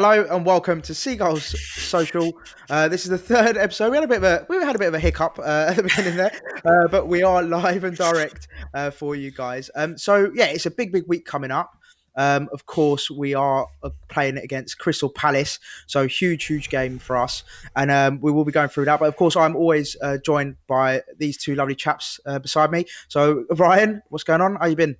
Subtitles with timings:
[0.00, 2.32] Hello and welcome to Seagulls Social.
[2.70, 3.90] Uh, this is the third episode.
[3.90, 5.74] We had a bit of a we had a bit of a hiccup uh, at
[5.74, 6.30] the beginning there,
[6.64, 9.72] uh, but we are live and direct uh, for you guys.
[9.74, 11.72] Um, so yeah, it's a big big week coming up.
[12.14, 17.16] Um, of course, we are uh, playing against Crystal Palace, so huge, huge game for
[17.16, 17.42] us,
[17.74, 19.00] and um, we will be going through that.
[19.00, 22.84] But of course, I'm always uh, joined by these two lovely chaps beside me.
[23.08, 24.58] So, Ryan, what's going on?
[24.60, 24.96] How you been?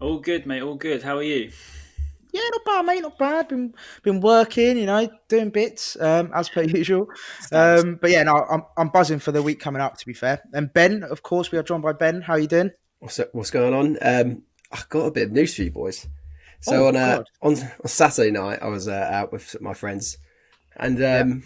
[0.00, 0.62] All good, mate.
[0.62, 1.04] All good.
[1.04, 1.52] How are you?
[2.32, 3.02] Yeah, not bad, mate.
[3.02, 3.48] Not bad.
[3.48, 7.08] Been been working, you know, doing bits um, as per usual.
[7.52, 9.96] Um, but yeah, no, I'm I'm buzzing for the week coming up.
[9.98, 12.22] To be fair, and Ben, of course, we are joined by Ben.
[12.22, 12.70] How are you doing?
[13.00, 13.98] What's up, what's going on?
[14.02, 16.06] Um, I've got a bit of news for you boys.
[16.60, 20.18] So Oh, on, uh, on on Saturday night, I was uh, out with my friends,
[20.76, 21.42] and um,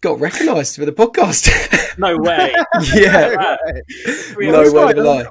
[0.00, 1.48] got recognised for the podcast.
[2.00, 2.54] No way.
[2.94, 3.56] yeah,
[4.38, 4.98] no was word that?
[4.98, 5.26] of a lie.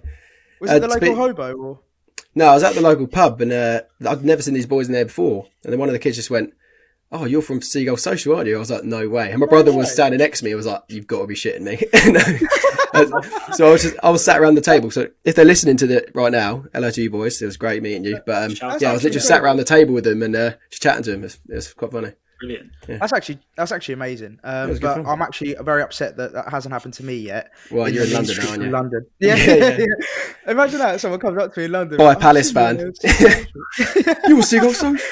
[0.60, 1.80] Was Uh, it the local be- hobo or?
[2.38, 4.94] No, I was at the local pub, and uh, I'd never seen these boys in
[4.94, 5.48] there before.
[5.64, 6.54] And then one of the kids just went,
[7.12, 9.74] "Oh, you're from Seagull Social, aren't you?" I was like, "No way." And my brother
[9.74, 10.52] was standing next to me.
[10.52, 11.82] I was like, "You've got to be shitting me."
[13.54, 14.92] So I was just, I was sat around the table.
[14.92, 17.42] So if they're listening to the right now, hello to you boys.
[17.42, 18.20] It was great meeting you.
[18.26, 20.52] But um, yeah, I was to literally sat around the table with them and uh,
[20.70, 21.22] just chatting to them.
[21.22, 22.14] It was, it was quite funny.
[22.40, 22.72] Brilliant.
[22.88, 24.40] That's actually that's actually amazing.
[24.44, 25.06] Um, but.
[25.06, 27.52] I'm actually very upset that that hasn't happened to me yet.
[27.72, 28.70] Well, you're in London now, aren't you?
[28.70, 29.06] London.
[29.20, 29.78] Yeah, Yeah, yeah, yeah.
[29.80, 30.52] yeah.
[30.52, 31.98] Imagine that someone comes up to me in London.
[31.98, 33.48] By a "Oh, Palace fan." it's-
[34.28, 35.04] You were Seagull Social.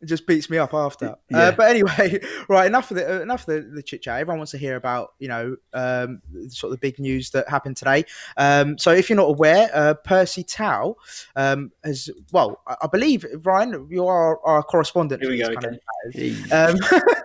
[0.00, 1.16] It just beats me up after.
[1.30, 1.38] Yeah.
[1.38, 4.20] Uh, but anyway, right, enough of the enough of the, the chit chat.
[4.20, 7.76] Everyone wants to hear about you know um, sort of the big news that happened
[7.76, 8.04] today.
[8.36, 10.96] Um, so if you're not aware, uh, Percy Tau
[11.36, 15.22] um, has well, I, I believe Ryan, you are our correspondent.
[15.22, 16.78] Here we go kind of Um,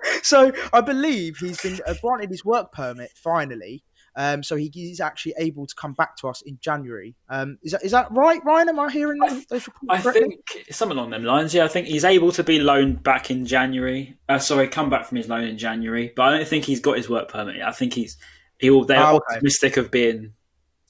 [0.23, 3.83] so I believe he's been uh, granted his work permit finally.
[4.15, 7.15] Um, so he, he's actually able to come back to us in January.
[7.29, 8.69] Um, is that is that right, Ryan?
[8.69, 10.21] Am I hearing I- those reports I correctly?
[10.55, 11.53] think something along them lines.
[11.53, 14.17] Yeah, I think he's able to be loaned back in January.
[14.29, 16.13] Uh, sorry, come back from his loan in January.
[16.15, 17.67] But I don't think he's got his work permit yet.
[17.67, 18.17] I think he's
[18.59, 18.85] he will.
[18.85, 19.35] They're Oh, okay.
[19.35, 20.33] optimistic of being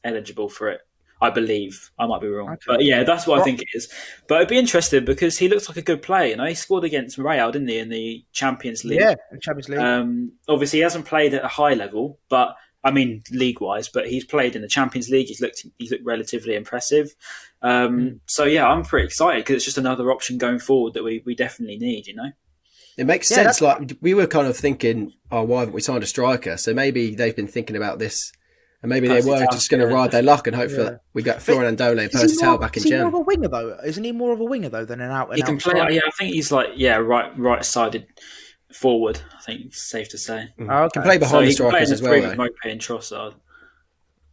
[0.03, 0.81] eligible for it.
[1.21, 1.89] I believe.
[1.97, 2.59] I might be wrong, Okay.
[2.67, 3.87] but yeah, that's what I think it is.
[4.27, 6.31] But it'd be interesting because he looks like a good player.
[6.31, 8.99] You know, he scored against Real, didn't he, in the Champions League?
[8.99, 9.79] Yeah, Champions League.
[9.79, 14.07] Um, obviously, he hasn't played at a high level, but I mean, league wise, but
[14.07, 15.27] he's played in the Champions League.
[15.27, 17.15] He's looked he's looked relatively impressive.
[17.61, 18.19] Um, Mm.
[18.27, 21.33] So yeah, I'm pretty excited because it's just another option going forward that we, we
[21.35, 22.07] definitely need.
[22.07, 22.31] You know,
[22.97, 23.61] It makes Yeah, sense.
[23.61, 26.57] Like we were kind of thinking, oh, why haven't we signed a striker?
[26.57, 28.31] So maybe they've been thinking about this,
[28.81, 29.93] and maybe they were Tau's just going to good.
[29.93, 30.75] ride their luck and hope Yeah.
[30.75, 33.19] for we got Florin Andone and Percy Tau back in is he more of a
[33.21, 33.77] winger though?
[33.85, 35.71] Isn't he more of a winger though than an out and he out can play.
[35.71, 35.91] striker?
[35.93, 38.07] Yeah, I think he's like yeah, right right sided
[38.75, 39.19] forward.
[39.37, 40.49] I think it's safe to say.
[40.59, 41.01] Oh, Can okay.
[41.01, 42.11] play So behind the he can play in strikers as well.
[42.11, 43.33] three with Maupay and Trossard.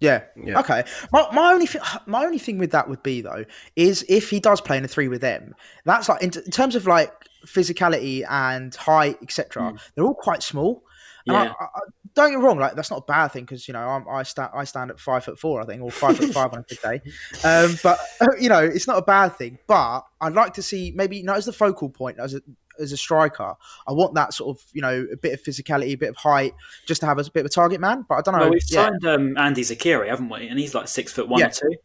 [0.00, 0.22] Yeah.
[0.42, 0.60] Yeah.
[0.60, 0.84] Okay.
[1.12, 3.44] My, my only th- my only thing with that would be though
[3.76, 6.50] is if he does play in a three with them, that's like in, t- in
[6.50, 7.12] terms of like
[7.46, 9.74] physicality and height, etc.
[9.94, 10.84] They're all quite small.
[11.26, 11.52] And Yeah.
[11.60, 11.80] I, I-
[12.14, 14.24] don't get me wrong, like that's not a bad thing because you know I'm, I
[14.24, 16.62] stand I stand at five foot four, I think, or five foot five on a
[16.62, 17.00] good day.
[17.44, 18.00] Um, but
[18.40, 19.58] you know it's not a bad thing.
[19.68, 22.40] But I'd like to see maybe you know as the focal point as a
[22.80, 23.54] as a striker,
[23.86, 26.54] I want that sort of you know a bit of physicality, a bit of height,
[26.86, 28.04] just to have a bit of a target man.
[28.08, 28.40] But I don't know.
[28.40, 28.88] Well, we've yeah.
[28.88, 30.48] signed um, Andi Zeqiri, haven't we?
[30.48, 31.46] And he's like six foot one Yeah.
[31.46, 31.76] or two.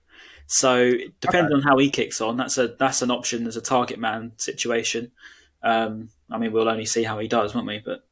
[0.47, 0.91] So
[1.21, 4.33] depending on how he kicks on, that's a that's an option as a target man
[4.37, 5.11] situation.
[5.63, 7.81] Um, I mean, we'll only see how he does, won't we?
[7.83, 8.03] But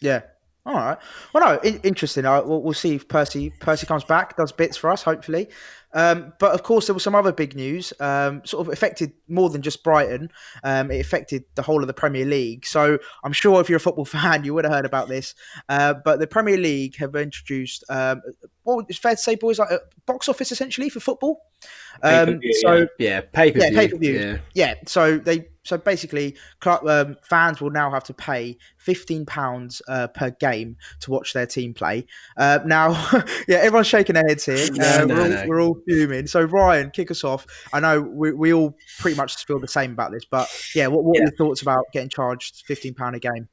[0.00, 0.22] Yeah.
[0.64, 0.98] All right.
[1.32, 2.26] Well, no, interesting.
[2.26, 5.48] I, we'll, we'll see if Percy Percy comes back, does bits for us, hopefully.
[5.96, 7.92] Um, but of course, there was some other big news.
[7.98, 10.30] Um, sort of affected more than just Brighton.
[10.62, 12.66] Um, it affected the whole of the Premier League.
[12.66, 15.34] So I'm sure if you're a football fan, you would have heard about this.
[15.68, 18.20] Uh, but the Premier League have introduced um,
[18.62, 21.40] what it's fair to say, boys, like a box office essentially for football.
[22.02, 23.06] Um, so yeah.
[23.06, 24.18] Yeah, pay per yeah, view.
[24.18, 24.38] Yeah.
[24.54, 30.06] yeah, so they so basically, um, fans will now have to pay fifteen pounds uh,
[30.06, 32.06] per game to watch their team play.
[32.36, 32.90] Uh, now,
[33.48, 34.56] yeah, everyone's shaking their heads here.
[34.86, 35.44] Uh, no, we're, all, no.
[35.48, 36.26] we're all fuming.
[36.26, 37.46] So, Ryan, kick us off.
[37.72, 41.02] I know we, we all pretty much feel the same about this, but yeah, what,
[41.02, 43.48] what are your thoughts about getting charged fifteen pound a game?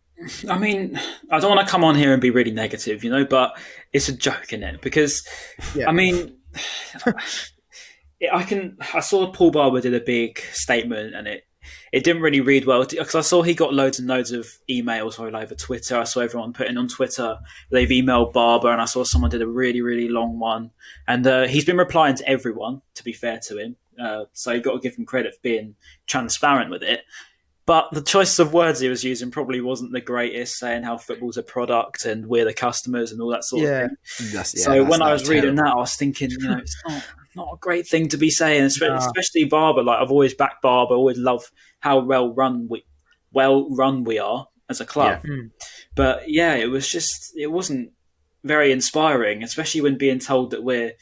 [0.49, 0.99] I mean,
[1.31, 3.57] I don't want to come on here and be really negative, you know, but
[3.91, 5.27] it's a joke in it because,
[5.75, 5.89] Yeah.
[5.89, 6.37] I mean,
[8.31, 8.77] I can.
[8.93, 11.43] I saw Paul Barber did a big statement and it
[11.91, 15.19] it didn't really read well because I saw he got loads and loads of emails
[15.19, 15.97] all over Twitter.
[15.97, 17.37] I saw everyone putting on Twitter
[17.71, 20.71] they've emailed Barber, and I saw someone did a really really long one,
[21.07, 22.81] and uh, he's been replying to everyone.
[22.95, 25.75] To be fair to him, uh, so you've got to give him credit for being
[26.07, 27.01] transparent with it.
[27.65, 31.37] But the choice of words he was using probably wasn't the greatest, saying how football's
[31.37, 33.85] a product and we're the customers and all that sort Yeah.
[33.85, 34.27] of thing.
[34.33, 36.57] That's, yeah, so that's- when I that was reading that, I was thinking, you know,
[36.57, 37.01] it's not
[37.35, 38.97] not a great thing to be saying, espe- Nah.
[38.97, 39.83] especially Barber.
[39.83, 42.85] Like I've always backed Barber, always love how well run we
[43.31, 44.47] well run we are.
[44.69, 45.21] as a club.
[45.25, 45.31] Yeah.
[45.31, 45.51] Mm.
[45.95, 47.91] But yeah, it was just it wasn't
[48.43, 50.93] very inspiring, especially when being told that we're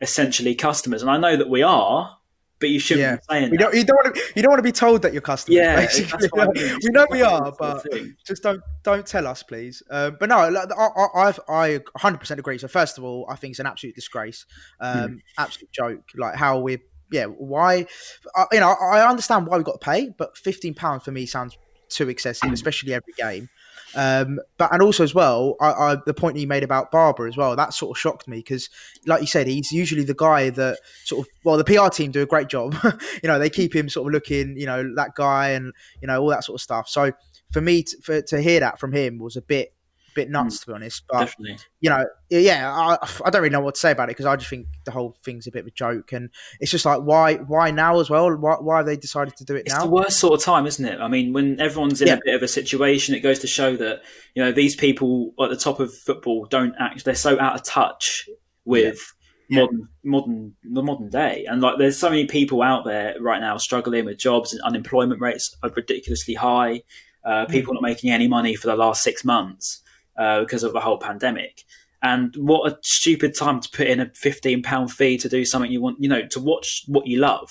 [0.00, 1.02] essentially customers.
[1.02, 2.15] And I know that we are,
[2.60, 3.16] but you shouldn't Yeah.
[3.16, 3.58] be saying that.
[3.58, 4.22] don't, you don't want to.
[4.34, 5.56] You don't want to be told that you're customers.
[5.56, 6.28] yeah, basically.
[6.38, 6.78] I mean.
[6.82, 7.86] we know we are, but
[8.26, 9.82] just don't don't tell us, please.
[9.90, 11.28] Um, but no, like, I, I,
[11.68, 12.58] I've- 100% agree.
[12.58, 14.46] So first of all, I think it's an absolute disgrace,
[14.80, 16.02] um, absolute joke.
[16.16, 16.78] Like how we,
[17.12, 17.86] yeah, why?
[18.34, 21.10] I, you know, I I understand why we got to pay, but 15 pounds for
[21.12, 21.56] me sounds
[21.88, 23.48] too excessive, especially every game.
[23.96, 27.36] Um, but and also as well, I, I, the point you made about Barber as
[27.36, 28.68] well that sort of shocked me because,
[29.06, 32.20] like you said, he's usually the guy that sort of well, the PR team do
[32.20, 32.76] a great job.
[33.22, 35.72] you know, they keep him sort of looking, you know, that guy and
[36.02, 36.88] you know all that sort of stuff.
[36.88, 37.12] So
[37.50, 39.72] for me to, for, to hear that from him was a bit
[40.16, 41.04] bit nuts to be honest.
[41.08, 41.58] But Definitely.
[41.80, 44.34] you know, yeah, I, I don't really know what to say about it because I
[44.34, 47.34] just think the whole thing's a bit of a joke, and it's just like why
[47.36, 48.34] why now as well?
[48.34, 49.84] Why, why have they decided to do it It's now?
[49.84, 50.98] the worst sort of time, isn't it?
[51.00, 52.14] I mean, when everyone's in Yeah.
[52.14, 54.02] a bit of a situation, it goes to show that
[54.34, 57.04] you know these people at the top of football don't act.
[57.04, 58.28] They're so out of touch
[58.64, 58.98] with
[59.48, 59.60] Yeah.
[59.60, 63.56] modern, modern, the modern day, and like there's so many people out there right now
[63.58, 66.82] struggling with jobs and unemployment rates are ridiculously high.
[67.24, 69.82] Uh, people not making any money for the last six months
[70.18, 71.64] uh, because of the whole pandemic.
[72.02, 75.70] And what a stupid time to put in a fifteen pound fee to do something
[75.72, 77.50] you want, you know, to watch what you love.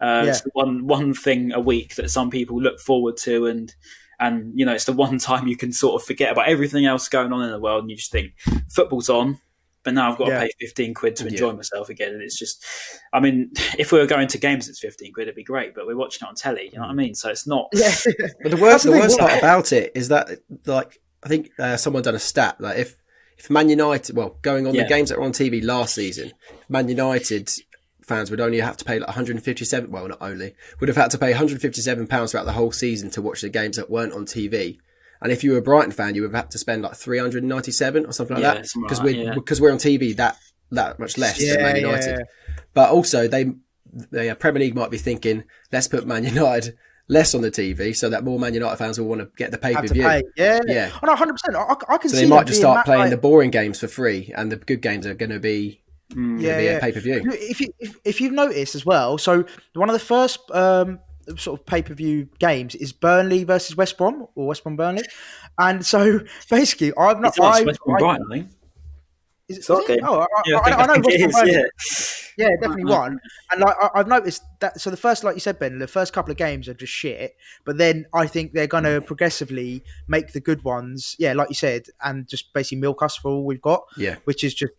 [0.00, 3.74] Uh, It's the one one thing a week that some people look forward to, and
[4.20, 7.08] and you know, it's the one time you can sort of forget about everything else
[7.08, 8.32] going on in the world, and you just think
[8.68, 9.38] football's on.
[9.84, 10.40] But now I've got Yeah.
[10.40, 11.30] to pay fifteen quid to Yeah.
[11.30, 12.64] enjoy myself again, and it's just,
[13.12, 15.74] I mean, if we were going to games, it's fifteen quid, it'd be great.
[15.74, 17.14] But we're watching it on telly, you know what I mean?
[17.14, 17.68] So it's not.
[17.72, 17.94] yeah,
[18.42, 20.30] But the worst, the the worst part about it is that,
[20.66, 22.60] like, I think uh, someone done a stat.
[22.60, 22.96] Like, if
[23.38, 24.82] if Man United, well, going on Yeah.
[24.84, 26.32] the games that were on TV last season,
[26.68, 27.50] Man United
[28.02, 29.90] fans would only have to pay like 157.
[29.90, 33.22] Well, not only would have had to pay 157 pounds throughout the whole season to
[33.22, 34.78] watch the games that weren't on TV.
[35.22, 38.04] And if you were a Brighton fan, you would have had to spend like 397
[38.04, 39.34] or something like Yeah, that because we're yeah.
[39.34, 40.36] because we're on TV that
[40.70, 42.18] that much less than Man yeah, United.
[42.18, 42.54] yeah.
[42.74, 43.52] But also, they
[44.10, 46.76] the Premier League might be thinking, let's put Man United
[47.08, 49.58] less on the TV so that more Man United fans will want to get the
[49.58, 50.02] pay per view.
[50.02, 50.22] pay.
[50.36, 50.90] Yeah, Yeah.
[51.02, 51.56] Oh, no, hundred percent.
[51.56, 53.78] I, I can So see they might just start that, playing like- the boring games
[53.80, 55.80] for free, and the good games are going to be
[56.12, 56.38] Mm.
[56.40, 56.80] Yeah, yeah.
[56.80, 57.22] pay per view.
[57.32, 61.00] If you if, if you've noticed as well, so one of the first um,
[61.38, 65.02] sort of pay per view games is Burnley versus West Brom or West Brom Burnley,
[65.58, 67.28] and so basically I've not.
[67.28, 68.48] It's not I, West Brom I- Brighton, I think.
[69.48, 70.00] Is it- It's not is it?
[70.02, 72.46] Oh, I, Yeah, I, I, I know think West it Brom is, yeah.
[72.48, 73.20] Yeah, definitely one.
[73.52, 74.80] And like I, I've noticed that.
[74.80, 77.36] So the first, like you said, Ben, the first couple of games are just shit.
[77.64, 81.14] But then I think they're going to progressively make the good ones.
[81.18, 83.84] Yeah, like you said, and just basically milk us for all we've got.
[83.96, 84.16] Yeah.
[84.24, 84.72] which is just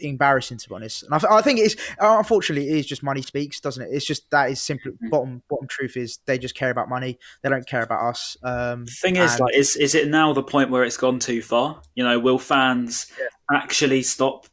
[0.00, 1.02] embarrassing to be honest.
[1.02, 3.88] And I, I think it's unfortunately it is just money speaks, doesn't it?
[3.92, 5.10] It's just that is simply Mm.
[5.10, 7.18] bottom bottom truth is they just care about money.
[7.42, 8.36] They don't care about us.
[8.42, 11.42] Um, The thing is, like, is is it now the point where it's gone too
[11.42, 11.82] far?
[11.94, 13.10] You know, will fans
[13.52, 14.46] actually stop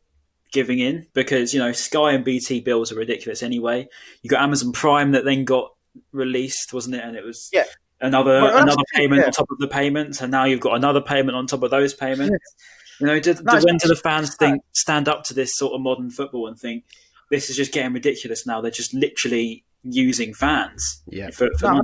[0.52, 1.08] giving in?
[1.14, 3.88] Because you know, Sky and BT bills are ridiculous anyway.
[4.22, 5.72] You got Amazon Prime that then got
[6.12, 7.04] released, wasn't it?
[7.04, 7.64] And it was Yeah.
[8.02, 9.28] another Well, another payment yeah.
[9.28, 11.94] on top of the payments, and now you've got another payment on top of those
[11.94, 12.38] payments.
[13.00, 15.74] You know, do, do, No, when do the fans think stand up to this sort
[15.74, 16.86] of modern football and think
[17.30, 18.62] this is just getting ridiculous now?
[18.62, 21.02] They're just literally using fans.
[21.08, 21.30] Yeah.
[21.32, 21.82] For, for No,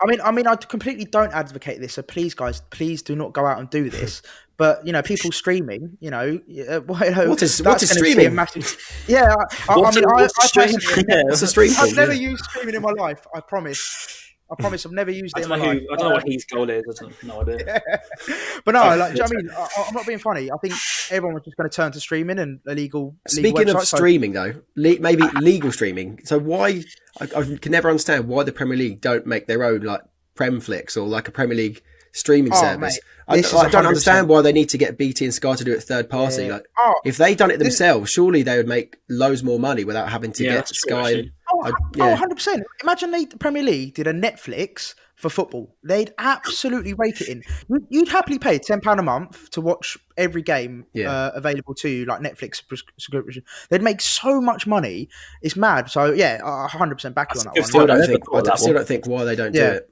[0.00, 1.94] I mean, I mean, I completely don't advocate this.
[1.94, 4.22] So please, guys, please do not go out and do this.
[4.56, 6.38] But you know, people streaming, you know,
[6.68, 8.34] uh, well, What is- that's what is gonna see a streaming?
[8.36, 9.34] massive- yeah,
[9.68, 10.68] I, I, I mean, a- I, what's stream?
[11.08, 11.34] Yeah.
[11.34, 12.30] Stream I've never Yeah.
[12.30, 13.26] used streaming in my life.
[13.34, 14.20] I promise.
[14.50, 15.80] I promise, I've never used it in don't, my know life.
[15.88, 16.84] who, I don't know what his goal is.
[16.88, 17.82] I don't no idea.
[18.64, 19.50] but no, like, do you know what I mean?
[19.50, 20.50] I, I'm not being funny.
[20.52, 20.74] I think
[21.10, 23.16] everyone was just going to turn to streaming and illegal.
[23.26, 26.20] Speaking legal of websites, so- streaming, though, le- maybe legal streaming.
[26.24, 26.82] So why
[27.20, 30.02] I, I can never understand why the Premier League don't make their own like
[30.36, 31.82] Premflix or like a Premier League
[32.12, 33.00] streaming Oh, service.
[33.28, 35.72] mate, I, I don't understand why they need to get BT and Sky to do
[35.72, 36.44] it third party.
[36.46, 36.52] Yeah.
[36.54, 40.10] Like Oh, if they done it themselves, surely they would make loads more money without
[40.10, 41.00] having to Yeah, get that's true, Sky.
[41.00, 41.20] actually.
[41.20, 42.16] And, Oh, I- oh, yeah.
[42.16, 42.62] 100%.
[42.82, 45.74] Imagine they, the Premier League did a Netflix for football.
[45.84, 47.42] They'd absolutely rake it in.
[47.68, 51.10] You'd- You'd happily pay £10 a month to watch every game Yeah.
[51.10, 52.56] uh, available to you, like Netflix
[52.98, 53.44] subscription.
[53.70, 55.08] They'd make so much money.
[55.40, 55.88] It's mad.
[55.90, 57.68] So, yeah, I 100% back you on that a one.
[57.68, 58.24] still I don't think.
[58.32, 58.74] I of that still one.
[58.76, 59.70] don't think why they don't Yeah.
[59.70, 59.90] do it.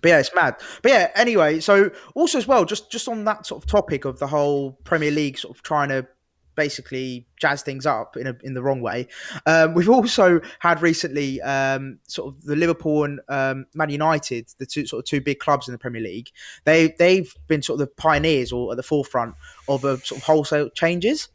[0.00, 0.56] But yeah, it's mad.
[0.82, 4.18] But yeah, anyway, so also as well, just just on that sort of topic of
[4.18, 6.06] the whole Premier League sort of trying to
[6.58, 9.06] basically jazz things up in a, in the wrong way.
[9.46, 14.66] Um, we've also had recently um, sort of the Liverpool and um, Man United, the
[14.66, 16.30] two sort of two big clubs in the Premier League.
[16.64, 19.36] They they've been sort of the pioneers or at the forefront
[19.68, 21.28] of a sort of wholesale changes.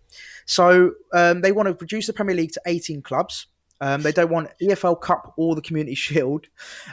[0.46, 3.48] So um, they want to reduce the Premier League to 18 clubs.
[3.84, 6.48] Um, they don't want EFL Cup or the Community Shield,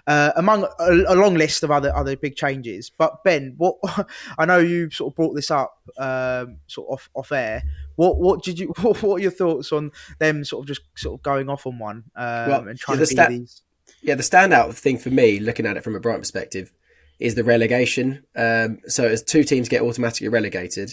[0.09, 2.91] uh, among a, a, long list of other other big changes.
[2.91, 3.77] But Ben, what
[4.39, 7.63] I know you sort of brought this up um, sort of off, off air.
[7.95, 11.21] What what did you what, what, are your thoughts on them sort of just sort
[11.21, 13.63] of going off on one um, well, and trying yeah, to be sta- these?
[14.03, 16.73] Yeah, the standout thing for me, looking at it from a Brighton perspective,
[17.21, 18.25] is the relegation.
[18.35, 20.91] Um, so as two teams get automatically relegated,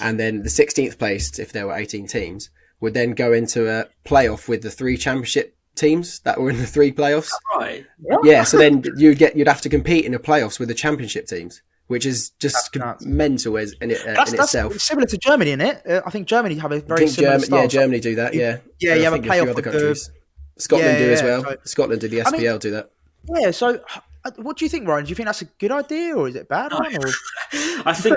[0.00, 2.48] and then the 16th placed, if there were 18 teams,
[2.80, 6.66] would then go into a playoff with the three championship teams that were in the
[6.66, 7.30] three playoffs.
[7.56, 7.84] Right.
[8.22, 8.44] Yeah.
[8.44, 11.62] So then you'd get you'd have to compete in the playoffs with the championship teams,
[11.86, 14.78] which is just mental as in, it, uh, that's, in that's itself.
[14.80, 15.82] Similar to Germany, in it.
[15.86, 18.34] Uh, I think Germany have a very similar Germ- Yeah, Germany do that.
[18.34, 18.58] Yeah.
[18.80, 20.10] Yeah, you have a playoff other countries.
[20.56, 20.60] The...
[20.60, 21.42] Scotland yeah, do yeah, as well.
[21.42, 22.90] So, Scotland do the SPL I mean, do that.
[23.28, 23.50] Yeah.
[23.50, 23.80] So
[24.24, 25.04] uh, what do you think, Ryan?
[25.04, 26.72] Do you think that's a good idea or is it bad?
[26.72, 26.86] One,
[27.84, 28.16] I think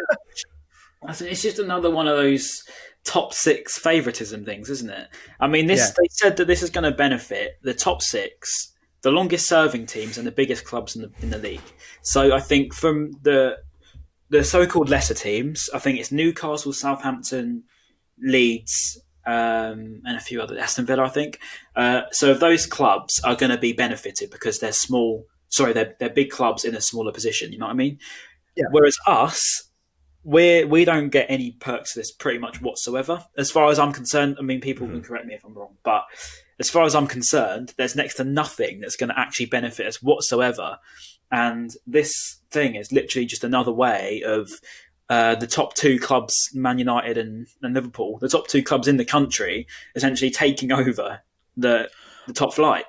[1.03, 2.63] it's just another one of those
[3.03, 5.07] top six favoritism things, isn't it?
[5.39, 5.93] I mean, this yeah.
[5.97, 10.17] they said that this is going to benefit the top six, the longest serving teams,
[10.17, 11.61] and the biggest clubs in the in the league.
[12.01, 13.57] So I think from the
[14.29, 17.63] the so-called lesser teams, I think it's Newcastle, Southampton,
[18.21, 21.39] Leeds, um, and a few other Aston Villa, I think.
[21.75, 25.25] Uh, so those clubs are going to be benefited because they're small.
[25.49, 27.51] Sorry, they're they're big clubs in a smaller position.
[27.51, 27.99] You know what I mean?
[28.55, 28.65] Yeah.
[28.71, 29.66] Whereas us,
[30.27, 33.25] we we don't get any perks to this pretty much whatsoever.
[33.37, 34.97] As far as I'm concerned, I mean, people mm-hmm.
[34.97, 36.03] can correct me if I'm wrong, but
[36.59, 40.03] as far as I'm concerned, there's next to nothing that's going to actually benefit us
[40.03, 40.79] whatsoever.
[41.31, 44.49] And this thing is literally just another way of
[45.09, 48.97] uh, the top two clubs, Man United and, and, Liverpool, the top two clubs in
[48.97, 49.65] the country,
[49.95, 51.21] essentially taking over
[51.55, 51.89] the
[52.27, 52.85] the top flight.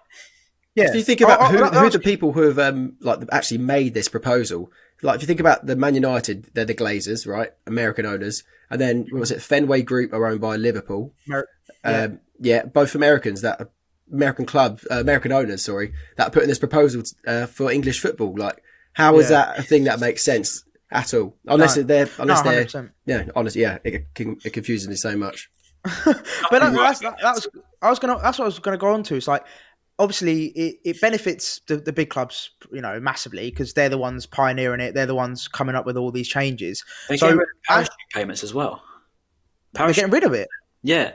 [0.74, 0.88] Yeah.
[0.88, 3.20] If you think about oh, oh, who, who are the people who have um, like
[3.30, 7.26] actually made this proposal, like if you think about the Man United, they're the Glazers,
[7.26, 7.50] right?
[7.66, 9.42] American owners, and then what was it?
[9.42, 11.12] Fenway Group are owned by Liverpool.
[11.28, 11.48] Amer-
[11.84, 12.02] yeah.
[12.02, 12.64] Um, yeah.
[12.64, 13.70] both Americans that
[14.12, 18.34] American club, uh, American owners, sorry, that put in this proposal uh, for English football.
[18.36, 18.62] Like,
[18.92, 19.46] how is yeah.
[19.46, 21.36] that a thing that makes sense at all?
[21.46, 21.82] Unless no.
[21.84, 25.50] they're, unless no, they're, yeah, honestly, yeah, it, it confuses me so much.
[26.04, 27.48] but that, that's, that, that was,
[27.80, 29.14] I was gonna, that's what I was gonna go on to.
[29.14, 29.44] It's like
[29.98, 34.26] obviously it, it benefits the, the big clubs, you know, massively because they're the ones
[34.26, 34.94] pioneering it.
[34.94, 36.84] They're the ones coming up with all these changes.
[37.08, 38.82] They so rid of parachute payments as well.
[39.74, 39.96] Parachute.
[39.96, 40.48] They're getting rid of it.
[40.82, 41.12] Yeah,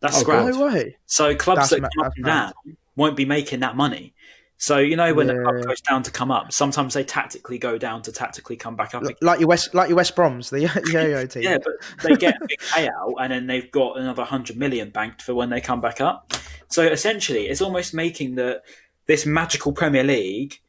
[0.00, 0.54] that's oh, scrapped.
[0.56, 0.96] No way.
[1.06, 2.52] So clubs that's that come up and down
[2.96, 4.14] won't be making that money.
[4.62, 5.34] So you know when yeah.
[5.34, 8.76] the club goes down to come up, sometimes they tactically go down to tactically come
[8.76, 9.02] back up.
[9.20, 10.60] Like your West, like your West Broms, the
[10.92, 11.42] yo-yo team.
[11.42, 11.72] yeah, but
[12.04, 15.50] they get a big payout, and then they've got another hundred million banked for when
[15.50, 16.32] they come back up.
[16.68, 18.62] So essentially, it's almost making the
[19.06, 20.60] this magical Premier League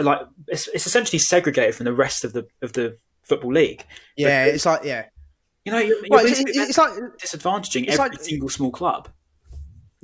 [0.00, 3.84] like it's, it's essentially segregated from the rest of the of the football league.
[4.16, 5.04] Yeah, but, it's like yeah,
[5.64, 9.08] you know, you're, you're it's, it's, like disadvantaging every like, single small club.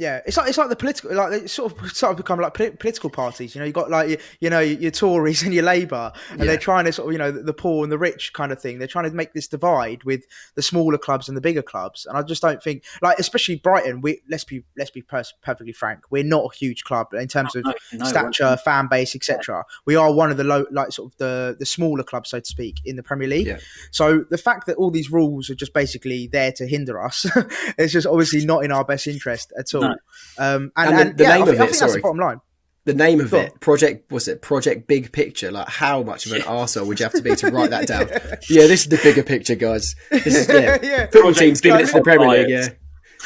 [0.01, 3.11] Yeah, it's like it's like the political, like sort of sort of become like political
[3.11, 3.55] parties.
[3.55, 6.47] You know, you got like you, you know your Tories and your Labour, and yeah.
[6.47, 8.59] they're trying to sort of you know the, the, poor and the rich kind of
[8.59, 8.79] thing.
[8.79, 12.07] They're trying to make this divide with the smaller clubs and the bigger clubs.
[12.07, 14.01] And I just don't think like especially Brighton.
[14.01, 16.05] We let's be let's be perfectly frank.
[16.09, 19.57] We're not a huge club in terms of no, no, stature, fan base, etc.
[19.57, 19.63] Yeah.
[19.85, 22.47] We are one of the low like sort of the the smaller clubs, so to
[22.47, 23.49] speak, in the Premier League.
[23.49, 23.59] Yeah.
[23.91, 27.27] So the fact that all these rules are just basically there to hinder us,
[27.77, 29.90] it's just obviously not in our best interest at all.
[30.39, 31.91] Um, and, and, the, and the yeah, name I, of I it, sorry.
[31.91, 32.41] that's the bottom line.
[32.87, 35.51] The name of it, Project, was it Project Big Picture?
[35.51, 38.09] Like, how much of an arsehole would you have to be to write that down?
[38.09, 38.37] yeah.
[38.49, 38.67] yeah.
[38.67, 39.95] this is the bigger picture, guys.
[40.11, 41.07] This is, yeah, yeah.
[41.07, 42.49] football teams giving it to the Premier League.
[42.49, 42.69] Yeah,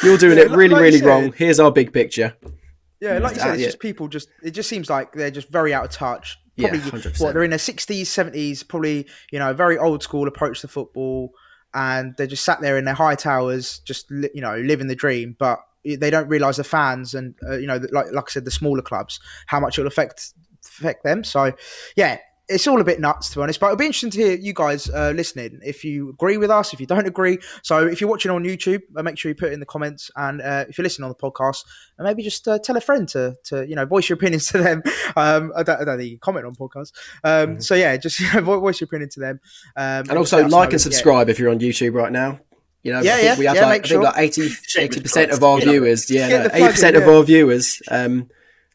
[0.03, 1.31] you're doing it really, like really wrong.
[1.31, 2.35] Here's our big picture.
[2.99, 4.29] Yeah, like you said, it's just people just.
[4.43, 6.37] It just seems like they're just very out of touch.
[6.57, 7.19] Probably, yeah, 100%.
[7.21, 11.31] what they're in their sixties, seventies, probably you know, very old school approach to football,
[11.73, 15.35] and they're just sat there in their high towers, just you know, living the dream.
[15.37, 18.51] But they don't realize the fans and uh, you know like like I said the
[18.51, 20.33] smaller clubs how much it'll affect
[20.79, 21.23] affect them.
[21.23, 21.53] So
[21.95, 24.35] yeah, it's all a bit nuts to be honest, but it'll be interesting to hear
[24.35, 27.39] you guys uh, listening if you agree with us, if you don't agree.
[27.63, 30.11] So if you're watching on YouTube, uh, make sure you put it in the comments,
[30.15, 31.65] and uh, if you're listening on the podcast,
[31.97, 34.59] uh, maybe just uh, tell a friend to to you know voice your opinions to
[34.59, 34.83] them.
[35.15, 36.91] Um, I, don't, I don't think you comment on podcasts.
[37.23, 37.59] Um, mm-hmm.
[37.59, 39.39] So yeah, just you know, voice your opinion to them,
[39.75, 41.31] um, and also like and subscribe yeah.
[41.31, 42.39] if you're on YouTube right now.
[42.85, 44.15] You know, yeah, yeah, we have yeah, like, I think like
[44.77, 48.29] 80 percent of our viewers, yeah, eighty percent of our viewers um,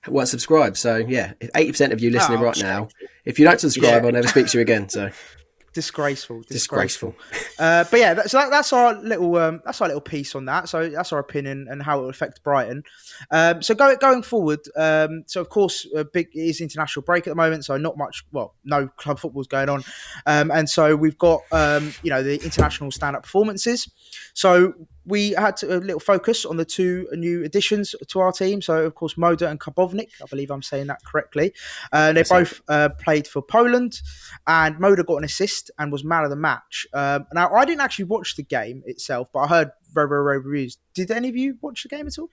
[0.09, 0.77] weren't subscribed.
[0.79, 2.89] So yeah, eighty percent of you listening oh, right now,
[3.25, 4.05] if you don't subscribe.
[4.05, 4.89] I'll never speak to you again.
[4.89, 5.11] So
[5.73, 7.11] disgraceful, disgraceful.
[7.11, 7.55] disgraceful.
[7.59, 10.45] Uh, but yeah, that, so that, that's our little um, that's our little piece on
[10.47, 10.69] that.
[10.69, 12.83] So that's our opinion and how it will affect Brighton.
[13.31, 17.31] Um, so go, going forward, um, so of course, a big is international break at
[17.31, 18.25] the moment, so not much.
[18.33, 19.85] Well, no club football's going on,
[20.27, 23.91] um, and so we've got um, you know the international stand up performances.
[24.35, 24.75] So
[25.07, 28.61] we had to, a little focus on the two new additions to our team.
[28.61, 30.09] So, of course, Moder and Karbownik.
[30.23, 31.55] I believe I'm saying that correctly.
[31.93, 34.01] Uh, they both uh, played for Poland,
[34.47, 36.87] and Moder got an assist and was man of the match.
[36.93, 40.39] Um, now, I didn't actually watch the game itself, but I heard very, very, very
[40.39, 40.79] reviews.
[40.95, 42.29] Did any of you watch the game at all?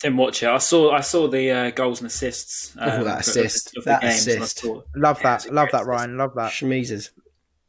[0.00, 0.48] Didn't watch it.
[0.48, 2.74] I saw I saw the uh, goals and assists.
[2.78, 3.76] Oh, that of the- assist.
[3.76, 4.64] of the That games, and I assist.
[4.96, 5.52] Love that.
[5.52, 6.16] Love that, Ryan.
[6.16, 6.52] Love that.
[6.52, 7.10] Schmeezes.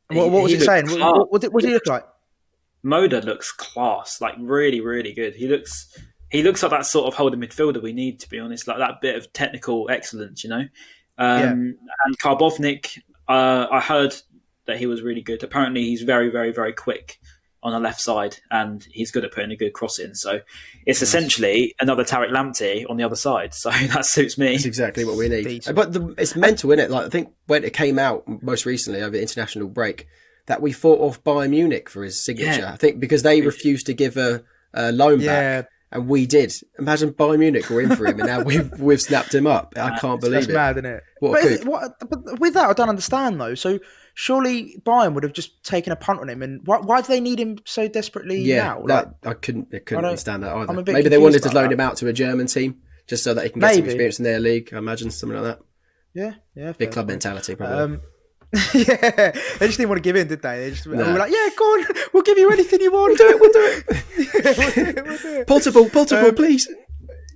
[0.10, 0.88] What, what was he it saying?
[0.88, 2.06] What, what, what did, what did he look like?
[2.86, 5.34] Moder looks class, like really, really good.
[5.34, 5.98] He looks
[6.30, 8.68] he looks like that sort of holding midfielder we need, to be honest.
[8.68, 10.68] Like that bit of technical excellence, you know.
[11.18, 14.15] Um, And Karbownik, uh, I heard
[14.68, 15.44] that he was really good.
[15.44, 17.20] Apparently, he's very, very, very quick
[17.63, 20.13] on the left side, and he's good at putting a good cross in.
[20.13, 20.42] So
[20.86, 23.56] it's essentially another Tariq Lamptey on the other side.
[23.56, 24.51] So that suits me.
[24.51, 25.65] That's exactly what we need.
[25.74, 26.92] But the, it's mental, is it?
[26.92, 30.08] Like I think when it came out most recently over the international break,
[30.48, 32.62] that we fought off Bayern Munich for his signature.
[32.62, 32.74] Yeah.
[32.74, 36.54] I think because they refused to give a, a loan Yeah, back, and we did.
[36.80, 39.74] Imagine Bayern Munich were in for him, and now we've we've snapped him up.
[39.78, 40.48] I can't that's believe it.
[40.48, 41.04] That's mad, isn't it?
[41.20, 43.56] What But, what, but with that, I don't understand though.
[43.56, 43.80] So
[44.14, 47.20] surely Bayern would have just taken a punt on him, and why, why do they
[47.22, 48.80] need him so desperately Yeah, now?
[48.86, 48.88] Like,
[49.22, 50.72] that I couldn't I couldn't don't- understand that either.
[50.72, 51.74] I'm a bit Maybe they wanted to loan that.
[51.74, 54.24] him out to a German team just so that he can get some experience in
[54.25, 54.70] their league.
[54.74, 55.66] I imagine something like that.
[56.14, 57.78] yeah, yeah, Big club mentality, probably.
[57.78, 58.02] Um,
[58.74, 60.60] yeah, they just didn't want to give in, did they?
[60.60, 61.04] They just No.
[61.04, 63.18] they were like, "Yeah, go on, we'll give you anything you want.
[63.18, 63.84] do it, we'll do it.
[64.58, 66.68] We'll do it, we'll do it." Portable, portable, Um, please.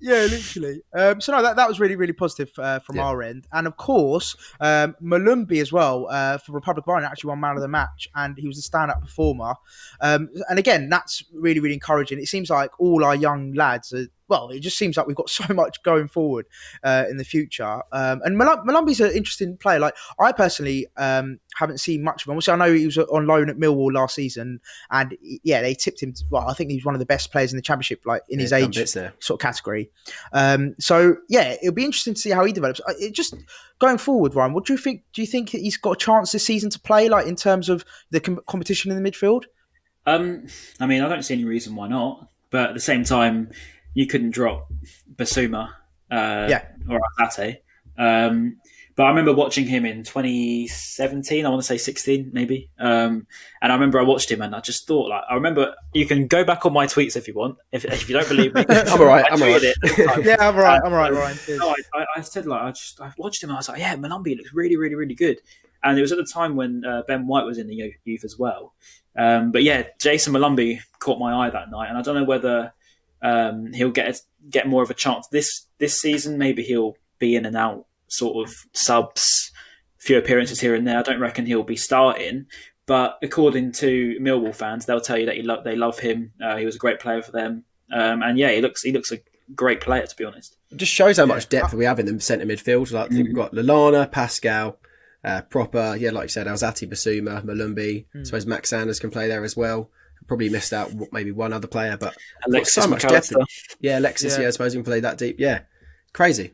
[0.01, 0.82] Yeah, literally.
[0.94, 3.04] Um, so no, that, that was really really positive uh, from Yeah.
[3.04, 7.30] our end, and of course, um, Molumby as well uh, for Republic of Ireland actually
[7.30, 9.56] won man of the match, and he was a stand-up performer.
[10.00, 12.20] Um, and again, that's really really encouraging.
[12.20, 14.06] It seems like all our young lads are.
[14.29, 16.45] Well, it just seems like we've got so much going forward
[16.83, 17.81] uh, in the future.
[17.91, 19.79] Um, and Malum- Molumby's an interesting player.
[19.79, 22.36] Like I personally um, haven't seen much of him.
[22.36, 26.01] Also, I know he was on loan at Millwall last season, and yeah, they tipped
[26.01, 26.13] him.
[26.13, 28.22] To, well, I think he was one of the best players in the championship, like
[28.29, 28.87] in his Yeah, done age
[29.20, 29.89] sort of category.
[30.31, 32.79] Um, so yeah, it'll be interesting to see how he develops.
[32.87, 33.35] Uh, It just
[33.79, 34.53] going forward, Ryan.
[34.53, 35.03] What do you think?
[35.13, 37.83] Do you think he's got a chance this season to play, like in terms of
[38.11, 39.46] the com- competition in the midfield?
[40.05, 40.48] Um,
[40.79, 42.29] I mean, I don't see any reason why not.
[42.51, 43.51] But at the same time,
[43.94, 44.68] you couldn't drop
[45.16, 45.70] Bissouma
[46.12, 46.66] uh, Yeah.
[46.90, 47.58] or Alzate.
[47.98, 48.58] Um,
[48.96, 51.46] but I remember watching him in 2017.
[51.46, 52.70] I want to say 16, maybe.
[52.80, 53.28] Um,
[53.62, 56.28] and I remember I watched him, and I just thought, like, I remember you can
[56.28, 57.58] go back on my tweets if you want.
[57.72, 59.64] If, if you don't believe me, I'm all right, I'm all right.
[59.64, 60.24] it at the time.
[60.24, 60.82] Yeah, I'm all right.
[60.84, 61.38] I'm all right, Ryan.
[61.50, 63.50] No, I, I, said like I just I watched him.
[63.50, 65.40] and I was like, yeah, Molumby looks really, really, really good.
[65.82, 68.25] And it was at the time when uh, Ben White was in the youth- youth
[68.25, 68.74] as well.
[69.18, 72.74] Um, but yeah, Jayson Molumby caught my eye that night, and I don't know whether
[73.22, 76.38] um, he'll get a, get more of a chance this this season.
[76.38, 79.51] Maybe he'll be in and out, sort of subs,
[79.98, 81.00] few appearances here and there.
[81.00, 82.46] I don't reckon he'll be starting.
[82.86, 86.32] But according to Millwall fans, they'll tell you that he lo- they love him.
[86.42, 89.12] Uh, he was a great player for them, um, and yeah, he looks he looks
[89.12, 89.20] a
[89.53, 90.55] great player to be honest.
[90.72, 92.92] It just shows how much depth we have in the centre midfield.
[92.92, 94.77] Like we've got Lallana, Pascal,
[95.24, 95.96] uh, proper.
[96.00, 98.05] Yeah, like you said, Alzate, Bissouma, Molumby.
[98.16, 99.92] I suppose Max Sanders can play there as well.
[100.29, 102.15] Probably missed out maybe one other player, but
[102.46, 103.33] Alexis so much depth.
[103.81, 104.35] Yeah, Alexis.
[104.35, 104.44] Yeah.
[104.44, 104.48] Yeah.
[104.48, 105.37] I suppose he can play that deep.
[105.39, 105.61] Yeah,
[106.13, 106.53] crazy.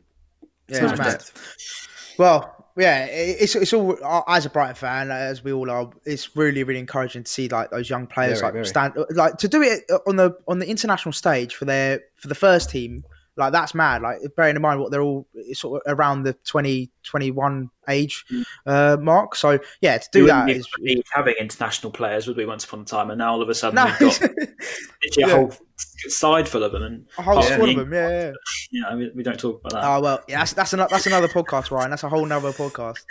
[0.68, 2.16] Yeah, So much depth.
[2.18, 5.90] Well, yeah, it's it's all uh, as a Brighton fan, as we all are.
[6.04, 8.66] It's really really encouraging to see like those young players Very, like very.
[8.66, 12.34] stand like to do it on the on the international stage for their for the
[12.34, 13.04] first team.
[13.36, 14.02] Like that's mad.
[14.02, 18.24] Like bearing in mind what they're all it's sort of around the 20, 21 age
[18.66, 19.34] uh, mark.
[19.34, 22.46] So yeah, to do we that is be having international players, would we?
[22.46, 24.48] Once upon a time, and now all of a sudden no, we've got literally
[25.16, 25.34] a Yeah.
[25.34, 25.52] whole
[26.08, 27.54] side full of them, and a whole Yeah.
[27.54, 27.92] squad of them.
[27.92, 28.32] Yeah,
[28.70, 28.80] yeah.
[28.90, 29.84] know, we, we don't talk about that.
[29.86, 31.90] Oh well, yeah, that's that's, another that's another podcast, Ryan.
[31.90, 33.04] That's a whole nother podcast.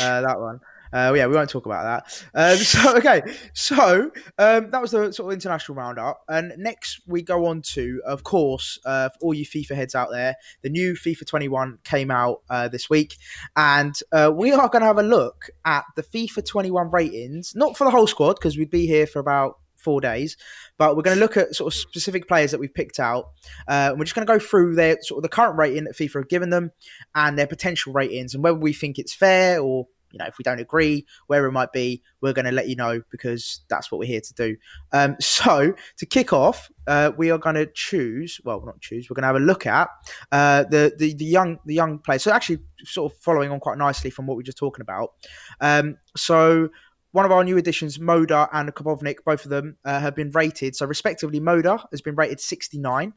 [0.00, 0.60] Uh, that one.
[0.92, 2.24] Uh, yeah, we won't talk about that.
[2.34, 3.22] Um, so okay,
[3.54, 8.02] so um, that was the sort of international roundup, and next we go on to,
[8.06, 12.10] of course, uh, for all you FIFA heads out there, the new FIFA 21 came
[12.10, 13.16] out uh, this week,
[13.56, 17.76] and uh, we are going to have a look at the FIFA 21 ratings, not
[17.76, 20.36] for the whole squad because we'd be here for about four days,
[20.78, 23.30] but we're going to look at sort of specific players that we've picked out.
[23.66, 25.96] Uh, and we're just going to go through their sort of the current rating that
[25.96, 26.70] FIFA have given them
[27.14, 30.42] and their potential ratings and whether we think it's fair or you know if we
[30.42, 33.98] don't agree where it might be we're going to let you know because that's what
[33.98, 34.56] we're here to do
[34.92, 39.14] um, so to kick off uh, we are going to choose well not choose we're
[39.14, 39.88] going to have a look at
[40.32, 43.78] uh, the, the the young the young players so actually sort of following on quite
[43.78, 45.12] nicely from what we were just talking about
[45.60, 46.68] um, so
[47.12, 50.76] one of our new additions, Moder and Karbownik, both of them uh, have been rated.
[50.76, 53.12] So, respectively, Moder has been rated 69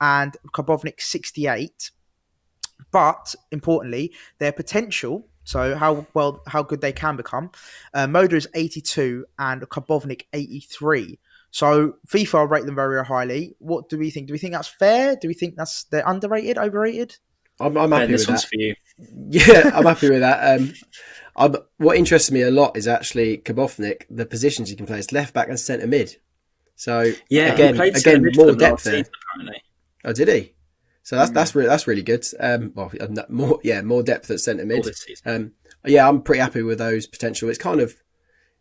[0.00, 1.90] and Karbownik 68.
[2.90, 7.50] But importantly, their potential So how well how good they can become.
[7.94, 11.18] Uh, Moder is 82 and Karbownik 83.
[11.52, 13.54] So FIFA rate them very highly.
[13.60, 14.26] What do we think?
[14.26, 15.14] Do we think that's fair?
[15.16, 17.16] Do we think that's they're underrated, overrated?
[17.60, 18.48] I'm, I'm happy this with one's that.
[18.48, 18.74] for you.
[19.30, 20.58] Yeah, I'm happy with that.
[20.60, 20.74] Um,
[21.36, 25.12] I'm, what interests me a lot is actually Karbownik, the positions he can play as
[25.12, 26.16] left back and centre mid.
[26.74, 28.94] So Yeah, again, he again, centre mid for more depth there.
[28.98, 29.62] season, apparently.
[30.04, 30.54] Oh, did he?
[31.06, 31.34] So that's Mm.
[31.34, 32.26] that's really that's really good.
[32.40, 34.84] Um, well, uh, more yeah, more depth at centre mid.
[35.24, 35.52] Um,
[35.84, 37.48] yeah, I'm pretty happy with those potential.
[37.48, 37.94] It's kind of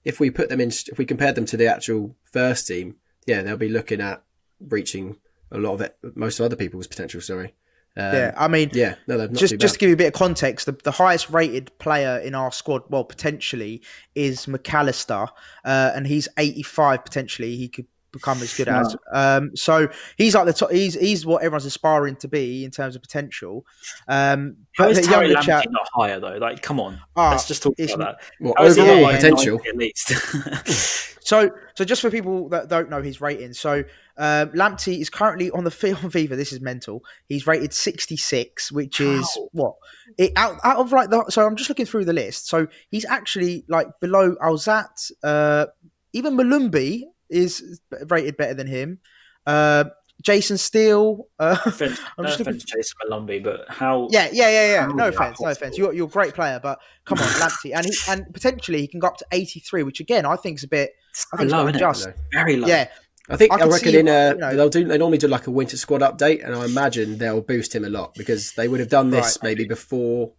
[0.03, 3.41] if we put them in, if we compare them to the actual first team, yeah,
[3.41, 4.21] they'll be looking at
[4.59, 5.17] reaching
[5.51, 7.19] a lot of it, most of other people's potential.
[7.19, 7.55] Sorry.
[7.97, 10.07] Um, yeah, I mean, yeah, no, they're not just just to give you a bit
[10.07, 13.81] of context, the, the highest rated player in our squad, well, potentially,
[14.13, 15.29] is McAllister,
[15.63, 17.55] uh, and he's 85 potentially.
[17.55, 18.95] He could become as good as.
[19.11, 20.71] Um, so he's like the top.
[20.71, 23.65] He's he's what everyone's aspiring to be in terms of potential.
[24.07, 26.37] Um, How but is the Tariq younger Lamptey chap, not higher though?
[26.37, 28.21] Like, come on, ah, let's just talk about that.
[28.39, 29.59] Well, How is overall potential.
[29.67, 31.11] at least.
[31.25, 33.83] So, so just for people that don't know his rating, so
[34.17, 36.37] um, Lamptey is currently on the field on FIFA.
[36.37, 37.03] This is mental.
[37.27, 39.49] He's rated 66, which is How?
[39.51, 39.73] what
[40.19, 41.25] it, out out of like the.
[41.29, 42.47] So I'm just looking through the list.
[42.47, 45.11] So he's actually like below Alzat.
[45.23, 45.65] Uh,
[46.13, 47.01] even Molumby
[47.35, 48.99] is rated better than him.
[49.45, 49.85] Uh,
[50.23, 51.27] Jason Steele.
[51.37, 54.07] Uh, offense, I'm no just looking- offense, Jayson Molumby, but how?
[54.11, 54.87] yeah, yeah, yeah, yeah.
[54.87, 55.77] No offense, no offense.
[55.77, 58.99] You're you're a great player, but come on, Lamptey, and he, and potentially he can
[59.01, 60.91] go up to 83, which again I think is a bit.
[61.33, 61.79] I think low, isn't it?
[61.79, 62.07] just.
[62.33, 62.67] Very low.
[62.67, 62.87] Yeah,
[63.29, 65.47] I think I I, reckon in uh, you know- they'll do they normally do like
[65.47, 68.79] a winter squad update, and I imagine they'll boost him a lot because they would
[68.79, 69.49] have done this Right.
[69.49, 70.31] maybe before.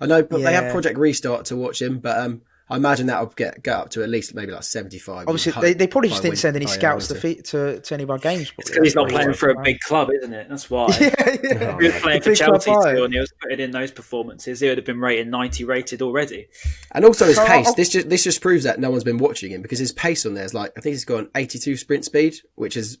[0.00, 3.26] I know, but they have Project Restart to watch him, but um, I imagine that'll
[3.26, 5.28] get get up to at least maybe like seventy five.
[5.28, 8.04] obviously they, they probably just didn't send any scouts to, to feet, to to any
[8.04, 8.52] of our games.
[8.58, 10.48] It's because he's not playing for a big club, isn't it?
[10.48, 10.86] That's why.
[11.00, 11.74] yeah, yeah.
[11.74, 13.90] Oh, he was playing The for big Chelsea too, and he was putting in those
[13.92, 16.46] performances, he would have been rated 90 rated already.
[16.92, 17.66] And also his So pace.
[17.66, 20.24] I'll- This just this just proves that no one's been watching him because his pace
[20.24, 22.96] on there is like I think he's got an eighty two sprint speed, which is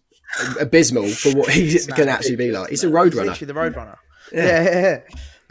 [0.60, 2.68] abysmal for what he can actually be like.
[2.70, 3.30] He's a road He's runner.
[3.30, 3.98] literally the road runner.
[4.32, 5.00] Yeah, yeah, yeah.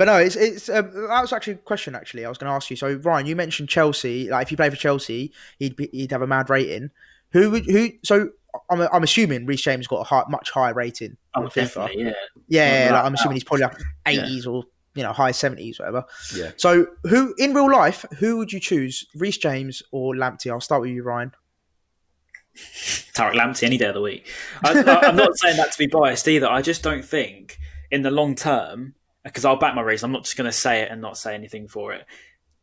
[0.04, 1.96] But no, it's it's um, that was actually a question.
[1.96, 2.76] Actually, I was going to ask you.
[2.76, 4.30] So Ryan, you mentioned Chelsea.
[4.30, 6.90] Like, if you play for Chelsea, he'd be, he'd have a mad rating.
[7.32, 7.90] Who would who?
[8.04, 8.32] So
[8.70, 11.16] I'm I'm assuming Reece James got a high, much higher rating.
[11.34, 11.54] Oh, on FIFA.
[11.54, 12.12] definitely, yeah.
[12.50, 16.04] Yeah, like, I'm assuming he's probably like 80s or you know high 70s, whatever.
[16.36, 16.52] Yeah.
[16.58, 20.52] So who in real life, who would you choose, Reece James or Lamptey?
[20.52, 21.32] I'll start with you, Ryan.
[22.58, 24.30] Tariq Lamptey any day of the week.
[24.66, 26.50] I, I, I'm not saying that to be biased either.
[26.50, 27.58] I just don't think
[27.90, 30.08] in the long term, because I'll back my reason.
[30.08, 32.06] I'm not just going to say it and not say anything for it.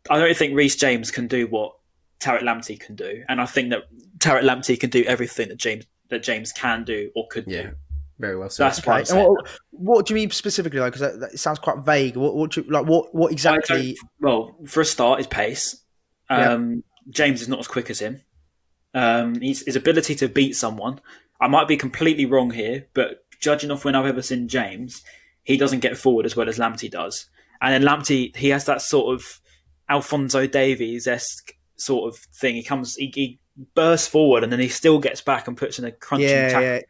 [0.09, 1.75] I don't think Reece James can do what
[2.20, 3.85] Tariq Lamptey can do, and I think that
[4.18, 7.70] Tariq Lamptey can do everything that James that James can do or could Yeah, do.
[8.18, 8.51] very well.
[8.51, 8.66] So said.
[8.66, 9.27] that's why I'm And saying.
[9.29, 10.79] what, what do you mean specifically?
[10.81, 12.16] Though, because that, that sounds quite vague.
[12.16, 12.87] What, what do you, like?
[12.87, 13.96] What what exactly?
[14.20, 15.83] well, for a start, his pace.
[16.29, 18.23] Um, James is not as quick as him.
[18.94, 21.01] Um, his, his ability to beat someone.
[21.40, 25.03] I might be completely wrong here, but judging off when I've ever seen James,
[25.50, 27.28] he doesn't get forward as well as Lamptey does.
[27.60, 29.40] And then Lamptey, he has that sort of
[29.88, 32.54] Alphonso Davies esque sort of thing.
[32.54, 33.38] He comes, he, he
[33.74, 36.62] bursts forward, and then he still gets back and puts in a crunching Yeah, tackle.
[36.62, 36.80] yeah.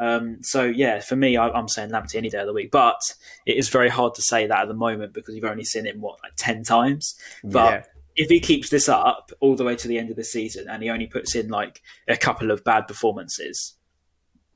[0.00, 2.70] Um, so yeah, for me, I, I'm saying Lamptey any day of the week.
[2.70, 3.00] But
[3.46, 6.00] it is very hard to say that at the moment because you've only seen him
[6.00, 7.14] what like ten times.
[7.42, 7.82] But Yeah.
[8.16, 10.82] if he keeps this up all the way to the end of the season and
[10.82, 13.74] he only puts in like a couple of bad performances,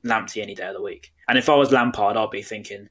[0.05, 1.13] Lamptey any day of the week.
[1.27, 2.89] And if I was Lampard, I'd be thinking,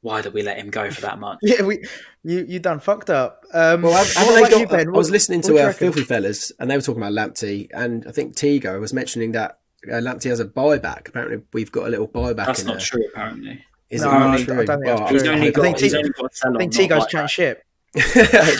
[0.00, 1.38] why did we let him go for that much?
[1.42, 1.84] Yeah, we
[2.24, 3.42] you you done fucked up.
[3.52, 4.88] Um, Well, what have, haven't about you, got, Ben?
[4.88, 5.72] I was listening to do you uh.
[5.72, 9.58] Filthy Fellas, and they were talking about Lamptey, and I think Tigo was mentioning that
[9.90, 11.08] uh, Lamptey has a buyback.
[11.08, 12.46] Apparently, we've got a little buyback.
[12.46, 12.80] That's in not there.
[12.86, 13.64] true, apparently.
[13.90, 14.44] Is No, it not I true?
[14.46, 15.08] don't think that's Well.
[15.08, 15.80] He's I only hope I think not.
[15.80, 17.08] he's T- only got I think Tigo's buyback.
[17.08, 17.64] changed ship.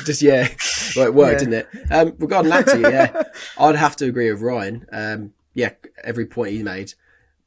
[0.06, 0.48] just yeah,
[0.96, 1.48] well, it worked, Yeah.
[1.50, 1.92] didn't it?
[1.92, 3.22] Um, regarding Lamptey, yeah,
[3.58, 4.86] I'd have to agree with Ryan.
[4.90, 5.70] Um, yeah,
[6.02, 6.94] every point he made,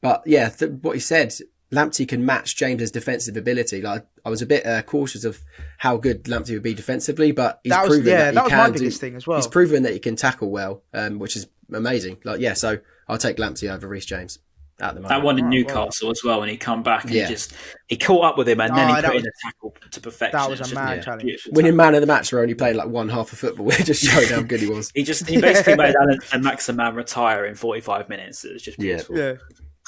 [0.02, 1.34] but yeah, th- what he said,
[1.72, 3.82] Lamptey can match James's defensive ability.
[3.82, 5.40] Like I was a bit uh, cautious of
[5.78, 8.44] how good Lamptey would be defensively, but he's That was proven yeah, that, that he
[8.44, 8.80] was can my do.
[8.80, 9.38] biggest thing as well.
[9.38, 12.18] He's proven that he can tackle well, um, which is amazing.
[12.26, 14.40] Like yeah, so I'll take Lamptey over Reece James
[14.82, 15.10] at the moment.
[15.10, 17.28] That one in Oh, Newcastle as well, when he come back and Yeah.
[17.28, 17.54] he just
[17.88, 20.02] he caught up with him and then Oh, he put was- in a tackle to
[20.02, 20.40] perfection.
[20.40, 21.04] that was a just mad yeah.
[21.04, 21.48] challenge.
[21.52, 23.72] Winning man of the match for only playing like one half of football.
[23.80, 24.92] It just showed how good he was.
[24.94, 28.44] He just he basically made Alan and Maximan retire in 45 minutes.
[28.44, 28.96] It was just Yeah.
[28.98, 29.18] beautiful.
[29.18, 29.34] Yeah.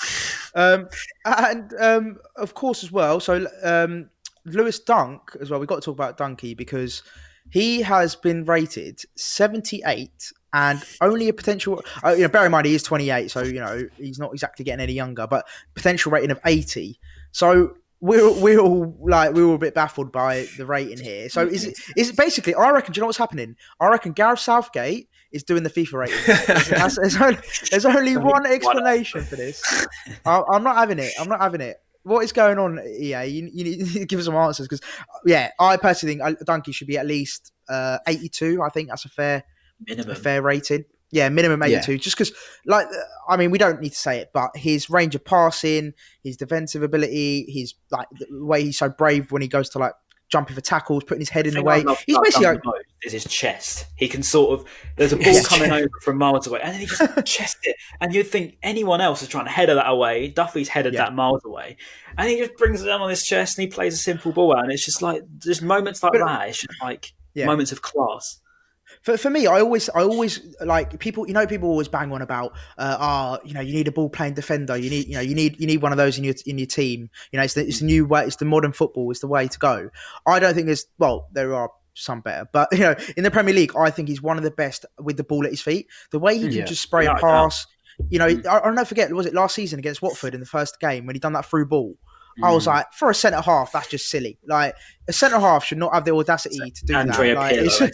[0.55, 0.87] Um,
[1.25, 3.19] and um, of course, as well.
[3.19, 4.09] So um,
[4.45, 5.59] Lewis Dunk as well.
[5.59, 7.03] We've got to talk about Dunky because
[7.49, 11.83] he has been rated 78 and only a potential.
[12.03, 14.63] Uh, you know, bear in mind he is 28, so you know he's not exactly
[14.63, 16.99] getting any younger, but potential rating of 80.
[17.31, 21.29] So we're we're all like we're all a bit baffled by the rating here.
[21.29, 22.53] So is it is it basically?
[22.53, 22.93] I reckon.
[22.93, 23.55] Do you know what's happening?
[23.79, 26.17] I reckon Gareth Southgate is doing the FIFA rating.
[26.25, 27.39] That's- there's only,
[27.71, 29.61] there's only one explanation for this.
[30.25, 31.11] I, I'm not having it.
[31.19, 31.77] I'm not having it.
[32.03, 33.25] What is going on, EA?
[33.25, 34.81] You, you need to give us some answers because,
[35.25, 38.61] yeah, I personally think uh, Dunky should be at least uh, 82.
[38.61, 39.43] I think that's a fair a
[39.87, 40.15] minimum.
[40.15, 40.85] fair rating.
[41.11, 41.99] Yeah, minimum 82.
[41.99, 42.33] Just because,
[42.65, 45.93] like, uh, I mean, we don't need to say it, but his range of passing,
[46.23, 49.93] his defensive ability, his like the way he's so brave when he goes to like
[50.33, 51.83] jumping for tackles, putting his head in the way.
[51.83, 52.61] love He's basically like,
[53.05, 53.85] is his chest.
[53.95, 54.67] He can sort of
[54.97, 57.75] there's a ball coming over from miles away, and then he just chest it.
[58.01, 60.27] And you'd think anyone else is trying to header that away.
[60.29, 61.05] Duffy's headed Yeah.
[61.05, 61.77] that miles away,
[62.17, 64.57] and he just brings it down on his chest and he plays a simple ball
[64.57, 64.63] out.
[64.63, 66.49] And it's just like there's moments like But- that.
[66.49, 67.45] It's just like Yeah.
[67.45, 68.39] moments of class.
[69.03, 71.27] For, for me, I always, I always like people.
[71.27, 74.09] You know, people always bang on about, uh, ah, you know, you need a ball
[74.09, 74.75] playing defender.
[74.75, 76.67] You need, you know, you need, you need one of those in your in your
[76.67, 77.09] team.
[77.31, 78.25] You know, it's the, it's the new way.
[78.25, 79.11] It's the modern football.
[79.11, 79.89] It's the way to go.
[80.25, 80.85] I don't think there's.
[80.97, 84.21] Well, there are some better, but you know, in the Premier League, I think he's
[84.21, 85.87] one of the best with the ball at his feet.
[86.11, 86.65] The way he can Yeah.
[86.65, 87.67] just spray a a pass.
[88.09, 89.13] You know, I, I'll never forget.
[89.13, 91.67] Was it last season against Watford in the first game when he done that through
[91.67, 91.95] ball?
[92.43, 92.67] I was Mm.
[92.73, 94.39] like, for a centre half, that's just silly.
[94.47, 94.73] Like
[95.07, 97.39] a centre half should not have the audacity to do Andrea that.
[97.39, 97.91] Like, Pirlo.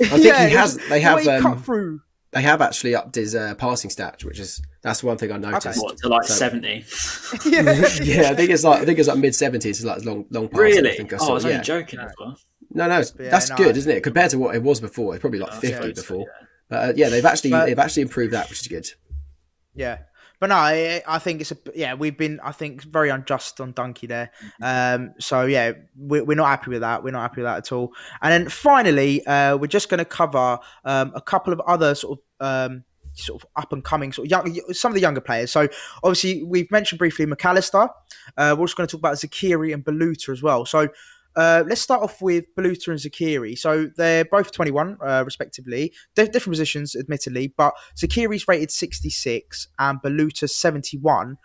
[0.00, 0.76] It's- I think Yeah, he has.
[0.88, 1.16] They have.
[1.16, 2.00] way he cut Um, through.
[2.32, 5.82] they have actually upped his uh, passing stats, which is that's one thing I noticed.
[5.82, 6.84] what to like So- seventy?
[7.46, 7.62] yeah,
[8.02, 10.58] yeah, I think it's like I think it's like mid seventies, like long long passes.
[10.60, 10.96] I Really?
[10.96, 11.30] think I Oh, saw.
[11.30, 11.50] I was yeah.
[11.52, 12.38] only joking as well.
[12.74, 14.02] No, no, it's- Yeah, that's no, good, isn't it?
[14.02, 16.18] Compared to what it was before, it's probably like Oh, fifty yeah, before.
[16.20, 16.46] yeah.
[16.70, 18.88] But uh, yeah, they've actually But- they've actually improved that, which is good.
[19.74, 19.98] Yeah.
[20.42, 21.94] But no, I, I think it's a yeah.
[21.94, 24.32] We've been I think very unjust on Dunky there.
[24.60, 27.04] Um, so yeah, we're, we're not happy with that.
[27.04, 27.92] We're not happy with that at all.
[28.20, 32.18] And then finally, uh, we're just going to cover um, a couple of other sort
[32.40, 35.52] of um, sort of up and coming sort of young some of the younger players.
[35.52, 35.68] So
[36.02, 37.88] obviously we've mentioned briefly McAllister.
[38.36, 40.66] Uh, we're also going to talk about Zeqiri and Baluta as well.
[40.66, 40.88] So
[41.36, 43.56] uh, let's start off with Baluta and Zeqiri.
[43.58, 45.92] So they're both 21, uh, respectively.
[46.14, 51.36] Di- different positions, admittedly, but Zeqiri's rated 66 and Baluta 71.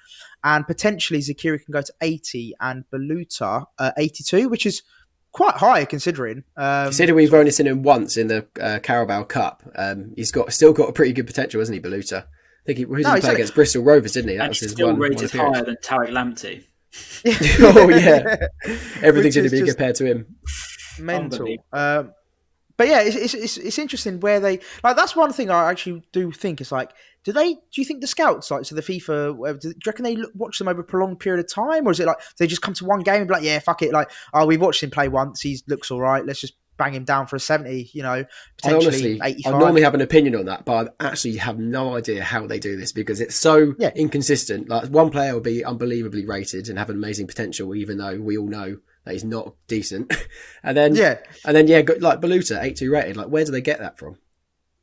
[0.43, 4.83] And potentially Zeqiri can go to 80 and Baluta uh, 82, which is
[5.31, 6.43] quite high considering.
[6.55, 9.63] Um, Consider we've only seen him once in the uh, Carabao Cup.
[9.75, 12.23] Um, he's got still got a pretty good potential, hasn't he, Baluta?
[12.23, 12.25] I
[12.65, 14.37] think he, who did No, he he's play against Bristol Rovers, didn't he?
[14.37, 15.55] That And was his still one, one rated appearance.
[15.57, 16.63] higher than Tariq Lamptey.
[17.61, 18.47] oh yeah,
[19.01, 20.35] everything's Which going to be compared to him.
[20.99, 21.39] mental.
[21.39, 21.65] Unbelievable.
[21.73, 22.13] Um,
[22.77, 24.95] but yeah, it's, it's, it's, it's interesting where they like.
[24.95, 26.91] That's one thing I actually do think is like,
[27.23, 27.55] do they?
[27.55, 29.35] Do you think the scouts like so the FIFA?
[29.35, 31.87] whatever, Do, do you reckon they look, watch them over a prolonged period of time,
[31.87, 33.81] or is it like they just come to one game and be like, yeah, fuck
[33.81, 36.93] it, like oh, we watched him play once, he looks all right, let's just bang
[36.93, 38.25] him down for a seventy, you know, I
[38.61, 42.23] potentially honestly, I normally have an opinion on that, but I actually have no idea
[42.23, 43.91] how they do this because it's so Yeah.
[43.95, 44.69] inconsistent.
[44.69, 48.37] Like one player will be unbelievably rated and have an amazing potential, even though we
[48.37, 50.13] all know that he's not decent.
[50.63, 53.17] and then, yeah, and then yeah, like Baluta, eight two rated.
[53.17, 54.17] Like where do they get that from?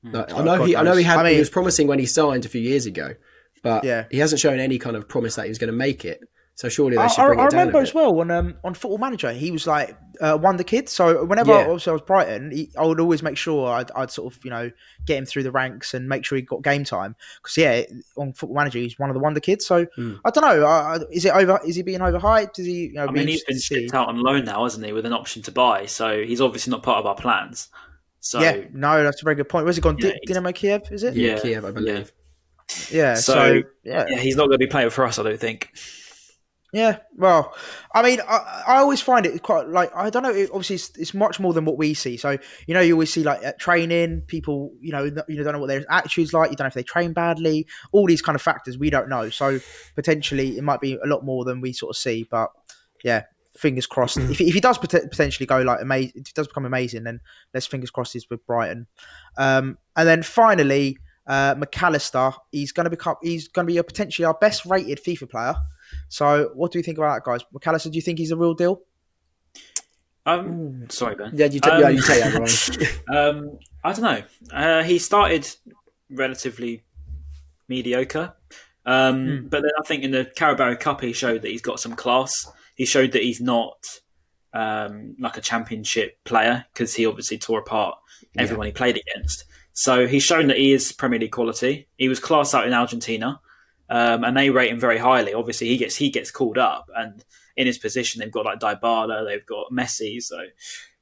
[0.03, 0.13] Hmm.
[0.13, 1.99] Like, I Oh, know God he, I know he had, I he was promising when
[1.99, 3.15] he signed a few years ago,
[3.63, 4.05] but Yeah.
[4.11, 6.21] he hasn't shown any kind of promise that he was going to make it.
[6.57, 8.31] So surely they I, should I, bring I it down remember a as well on
[8.31, 10.89] um, on Football Manager, he was like uh, wonder kid.
[10.89, 11.59] So whenever Yeah.
[11.59, 14.45] I, obviously I was Brighton, he, I would always make sure I'd, I'd sort of
[14.45, 14.71] you know
[15.05, 17.17] get him through the ranks and make sure he got game time.
[17.43, 17.83] Because yeah,
[18.17, 19.67] on Football Manager, he's one of the wonder kids.
[19.67, 20.15] So Hmm.
[20.25, 20.65] I don't know.
[20.65, 21.59] Uh, is it over?
[21.67, 22.61] Is he being overhyped?
[22.61, 22.87] Is he?
[22.87, 25.13] You know, I mean, he's been shipped out on loan now, hasn't he, with an
[25.13, 25.87] option to buy?
[25.87, 27.69] So he's obviously not part of our plans.
[28.21, 29.65] So yeah, no, that's a very good point.
[29.65, 29.99] Where's he gone?
[29.99, 30.83] Yeah, Di- Dynamo Kiev?
[30.93, 31.15] Is it?
[31.15, 31.41] Yeah, Yeah.
[31.41, 32.13] Kiev, I believe.
[32.91, 33.15] Yeah.
[33.15, 34.07] So, So, yeah.
[34.09, 35.69] yeah, he's not going to be playing for us, I don't think.
[36.75, 37.55] Yeah, well,
[37.95, 40.35] I mean, I, I always find it quite like I don't know.
[40.35, 42.17] It, obviously, it's, it's much more than what we see.
[42.17, 45.53] So you know, you always see like at training, people you know you know don't
[45.53, 46.51] know what their attitudes like.
[46.51, 47.69] You don't know if they train badly.
[47.93, 49.31] All these kind of factors we don't know.
[49.31, 49.61] So
[49.95, 52.27] potentially, it might be a lot more than we sort of see.
[52.29, 52.51] But
[53.05, 53.23] yeah,
[53.57, 54.17] fingers crossed.
[54.17, 57.05] if, he- if he does pot- potentially go like amazing, if he does become amazing,
[57.05, 57.21] then
[57.53, 58.89] let's fingers crossed he's with Brighton.
[59.37, 63.85] Um, and then finally, uh, McAllister, he's going to become he's going to be a
[63.85, 65.55] potentially our best rated FIFA player.
[66.09, 67.41] So, what do you think about that, guys?
[67.55, 68.83] McAllister, do you think he's a real deal?
[70.27, 71.33] Um, sorry, Ben.
[71.35, 74.23] Yeah, you, t- Um, yeah, you take that, Um, I don't know.
[74.51, 75.47] Uh, he started
[76.11, 76.83] relatively
[77.69, 78.35] mediocre,
[78.87, 79.49] um, Hmm.
[79.49, 82.47] but then I think in the Carabao Cup he showed that he's got some class.
[82.75, 83.77] He showed that he's not
[84.55, 87.99] um, like a championship player because he obviously tore apart
[88.39, 89.45] everyone he played against.
[89.73, 91.89] So he's shown that he is Premier League quality.
[91.99, 93.41] He was class out in Argentina,
[93.91, 95.35] um, and they rate him very highly.
[95.35, 97.25] Obviously, he gets he gets called up, and
[97.57, 100.21] in his position, they've got like Dybala, they've got Messi.
[100.23, 100.41] So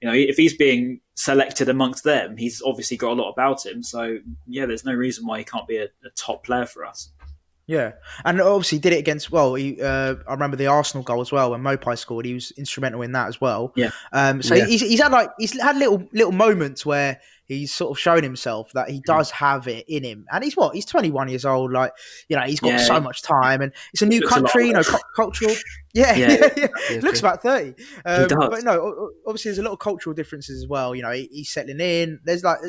[0.01, 3.83] you know, if he's being selected amongst them, he's obviously got a lot about him.
[3.83, 7.11] So yeah, there's no reason why he can't be a, a top player for us.
[7.68, 7.92] Yeah,
[8.25, 9.31] and obviously did it against.
[9.31, 12.27] Well, he, uh, I remember the Arsenal goal as well when Maupay scored.
[12.27, 13.73] He was instrumental in that as well.
[13.77, 13.90] Yeah.
[14.12, 14.42] Um.
[14.42, 14.66] So Yeah.
[14.66, 18.71] he's he's had like he's had little little moments where he's sort of shown himself
[18.73, 21.73] that he does have it in him, and he's what he's twenty one years old.
[21.73, 21.93] Like
[22.29, 22.79] you know he's got Yeah.
[22.79, 24.67] so much time, and it's a new looks a country.
[24.69, 25.55] You know, cu- cultural.
[25.95, 26.47] Yeah, Yeah.
[26.57, 27.01] yeah, yeah.
[27.03, 27.75] Looks about thirty.
[28.07, 28.49] Um, does.
[28.49, 30.95] But no, obviously there's a lot of cultural differences as well.
[30.95, 32.19] You know, he, he's settling in.
[32.25, 32.61] There's like,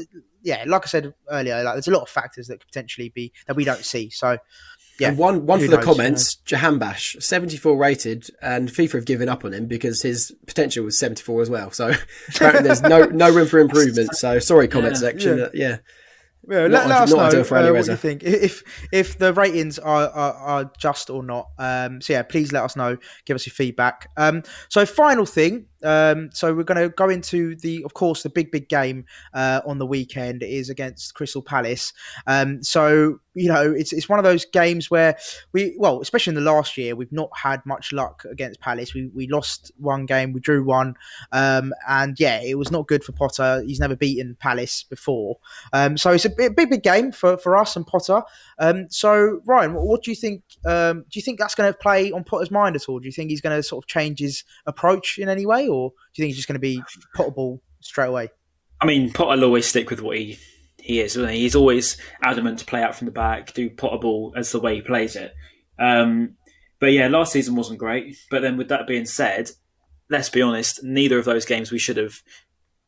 [0.42, 3.32] yeah, like I said earlier, like there's a lot of factors that could potentially be
[3.48, 4.10] that we don't see.
[4.10, 4.38] So.
[5.00, 9.06] Yeah, And one one who for the knows, comments, Jahanbakhsh, 74 rated, and FIFA have
[9.06, 11.72] given up on him because his potential was 74 as well.
[11.72, 11.94] So
[12.40, 14.16] there's no no room for improvement.
[14.16, 15.00] So sorry, comment Yeah.
[15.00, 15.38] section.
[15.40, 15.48] Yeah.
[15.54, 15.78] Yeah.
[16.46, 18.22] Yeah, let, let us know uh, what you think.
[18.22, 21.48] If if the ratings are, are, are just or not.
[21.58, 22.98] Um, so yeah, please let us know.
[23.26, 24.10] Give us your feedback.
[24.18, 25.68] Um, so final thing.
[25.84, 29.62] Um, so we're going to go into the, of course, the big big game uh,
[29.66, 31.94] on the weekend is against Crystal Palace.
[32.28, 35.18] Um, so you know, it's it's one of those games where
[35.54, 38.94] we, well, especially in the last year, we've not had much luck against Palace.
[38.94, 40.96] We we lost one game, we drew one,
[41.32, 43.64] um, and yeah, it was not good for Potter.
[43.66, 45.38] He's never beaten Palace before.
[45.72, 48.22] Um, so it's a big, big, game for, for us and Potter.
[48.64, 50.44] Um, so Ryan, what, what do you think?
[50.66, 53.00] Um, do you think that's going to play on Potter's mind at all?
[53.00, 55.90] Do you think he's going to sort of change his approach in any way, or
[55.90, 56.82] do you think he's just going to be
[57.16, 58.30] Potterball straight away?
[58.80, 60.38] I mean, Potter will always stick with what he,
[60.78, 61.16] he is.
[61.18, 61.40] Isn't he?
[61.40, 64.76] He's always adamant to play out from the back, do Potter ball as the way
[64.76, 65.34] he plays it.
[65.80, 66.36] Um,
[66.80, 68.16] but yeah, last season wasn't great.
[68.30, 69.52] But then, with that being said,
[70.10, 72.16] let's be honest, neither of those games we should have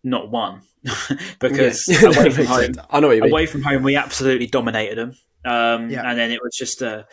[0.04, 0.62] not won
[1.40, 2.10] because Yeah.
[2.10, 2.74] away from home.
[2.90, 3.32] I know what you mean.
[3.32, 5.14] away from home, we absolutely dominated them.
[5.46, 6.10] Um, Yeah.
[6.10, 7.08] And then it was just a,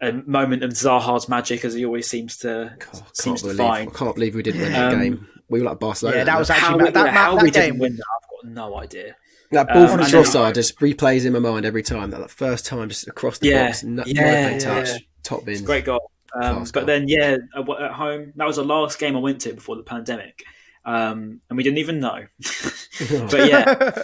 [0.00, 3.86] a moment of Zaha's magic, as he always seems to God, seems to believe, I
[3.86, 5.28] can't believe we didn't win that Um, game.
[5.48, 6.18] We were like Barcelona.
[6.18, 7.62] Yeah, that was How, actually we, that, that, how that we game.
[7.72, 9.16] didn't win that, I've got no idea.
[9.50, 12.10] That ball Um, from Trossard just replays in my mind every time.
[12.10, 14.98] That, that first time, just across the Yeah, box, no, yeah, yeah, touch, yeah.
[15.22, 15.62] top bin.
[15.64, 16.10] Great goal.
[16.34, 16.84] Um, but goal.
[16.86, 19.82] then, yeah, at, at home, that was the last game I went to before the
[19.84, 20.42] pandemic.
[20.84, 22.26] Um, and we didn't even know.
[23.30, 24.02] but yeah,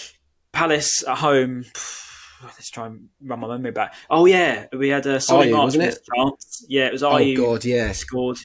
[0.52, 1.64] Palace at home.
[2.44, 3.94] Let's try and run my memory back.
[4.10, 6.64] Oh, yeah, we had a Solly Ayew, March wasn't chance.
[6.68, 7.92] Yeah, it was oh Ayew God, yeah.
[7.92, 8.38] scored.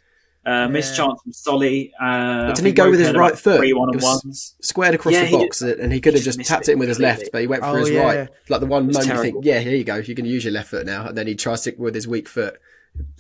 [0.46, 1.06] Uh, Missed Yeah.
[1.06, 1.94] chance from Solly.
[2.00, 3.58] Uh, didn't he go with his right foot?
[3.58, 4.56] Three one It on ones.
[4.62, 6.74] Squared across Yeah, the he box, and he could have just just tapped it it
[6.74, 7.32] in with his left, completely.
[7.34, 8.30] but he went for Oh, his yeah, right.
[8.48, 10.54] Like the one was moment you think, yeah, here you go, you can use your
[10.54, 12.62] left foot now, and then he tries to with his weak foot.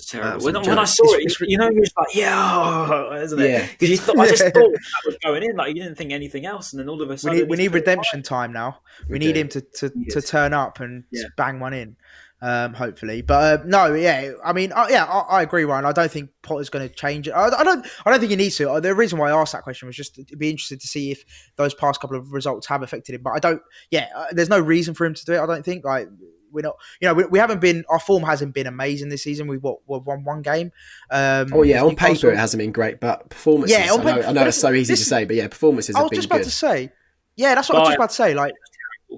[0.08, 0.46] Terrible.
[0.46, 3.50] When, when I saw it, you know, he was like, "Yeah," isn't it?
[3.50, 3.68] Yeah.
[3.68, 5.56] Because you thought, I just thought that was going in.
[5.56, 7.58] Like you didn't think anything else, and then all of a we sudden, need we
[7.58, 8.80] need it redemption time now.
[9.08, 9.42] We We need do.
[9.42, 11.24] him to to, to turn up and Yeah.
[11.36, 11.96] bang one in.
[12.40, 14.34] Um, hopefully, but uh, no, yeah.
[14.46, 15.86] I mean, uh, yeah, I, I agree, Ryan.
[15.86, 17.32] I don't think Potter's going to change it.
[17.32, 17.84] I, I don't.
[18.06, 18.70] I don't think he needs to.
[18.70, 21.10] Uh, The reason why I asked that question was just to be interested to see
[21.10, 23.22] if those past couple of results have affected him.
[23.24, 23.62] But I don't.
[23.90, 25.40] Yeah, uh, there's no reason for him to do it.
[25.40, 25.84] I don't think.
[25.84, 26.10] Like
[26.58, 26.78] we're not.
[27.00, 27.86] You know, we, we haven't been.
[27.90, 29.48] Our form hasn't been amazing this season.
[29.48, 30.72] We've what, we've won one game.
[31.10, 32.16] Um, Oh yeah, on Newcastle.
[32.16, 33.78] paper it hasn't been great, but performances.
[33.78, 35.48] Yeah, on I know, paper- I know it's so easy this- to say, but yeah,
[35.48, 36.44] performances I was been just about good.
[36.46, 36.92] to say.
[37.36, 38.34] Yeah, that's what I was just about to say.
[38.34, 38.54] Like,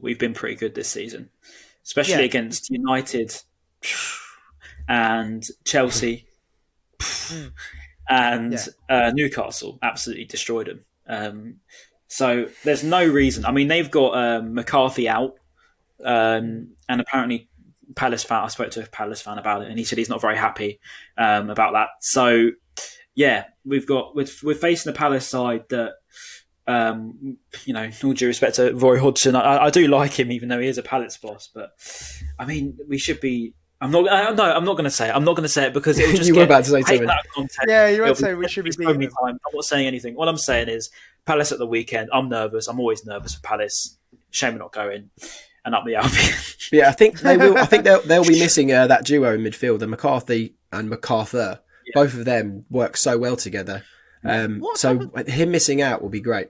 [0.02, 1.30] We've been pretty good this season,
[1.84, 2.26] especially Yeah.
[2.26, 3.34] against United
[4.88, 6.28] and Chelsea
[7.00, 7.52] Mm.
[8.10, 9.08] and Yeah.
[9.08, 9.80] uh, Newcastle.
[9.82, 10.86] Absolutely destroyed them.
[11.08, 11.56] Um,
[12.08, 13.46] so there's no reason.
[13.46, 15.36] I mean, they've got um, McCarthy out,
[16.04, 17.48] um, and apparently
[17.96, 18.44] Palace fan.
[18.44, 20.80] I spoke to a Palace fan about it, and he said he's not very happy
[21.18, 21.90] um, about that.
[22.02, 22.50] So
[23.16, 25.94] yeah, we've got we're, we're facing a Palace side that.
[26.68, 30.50] Um, you know, all due respect to Roy Hodgson, I, I do like him, even
[30.50, 31.50] though he is a Palace boss.
[31.52, 31.72] But
[32.38, 33.56] I mean, we should be.
[33.82, 34.08] I'm not.
[34.08, 35.16] I, no, I'm not going to say it.
[35.16, 36.84] I'm not going to say it because it will just You were about to say
[36.84, 37.10] taken something.
[37.10, 37.60] out of context.
[37.68, 39.16] yeah, you It'll would say be- we should be so beating many them.
[39.20, 39.40] times.
[39.48, 40.16] I'm not saying anything.
[40.16, 40.92] All I'm saying is
[41.26, 42.10] Palace at the weekend.
[42.14, 42.68] I'm nervous.
[42.68, 43.98] I'm always nervous for Palace.
[44.30, 45.10] Shame we're not going.
[45.70, 46.34] And up the Albion.
[46.72, 47.58] Yeah, I think they will.
[47.58, 51.60] I think they'll they'll be missing uh, that duo in midfield, the McCarthy and McArthur.
[51.86, 51.92] Yeah.
[51.96, 53.84] Both of them work so well together.
[54.24, 56.50] Um, so happened- him missing out will be great.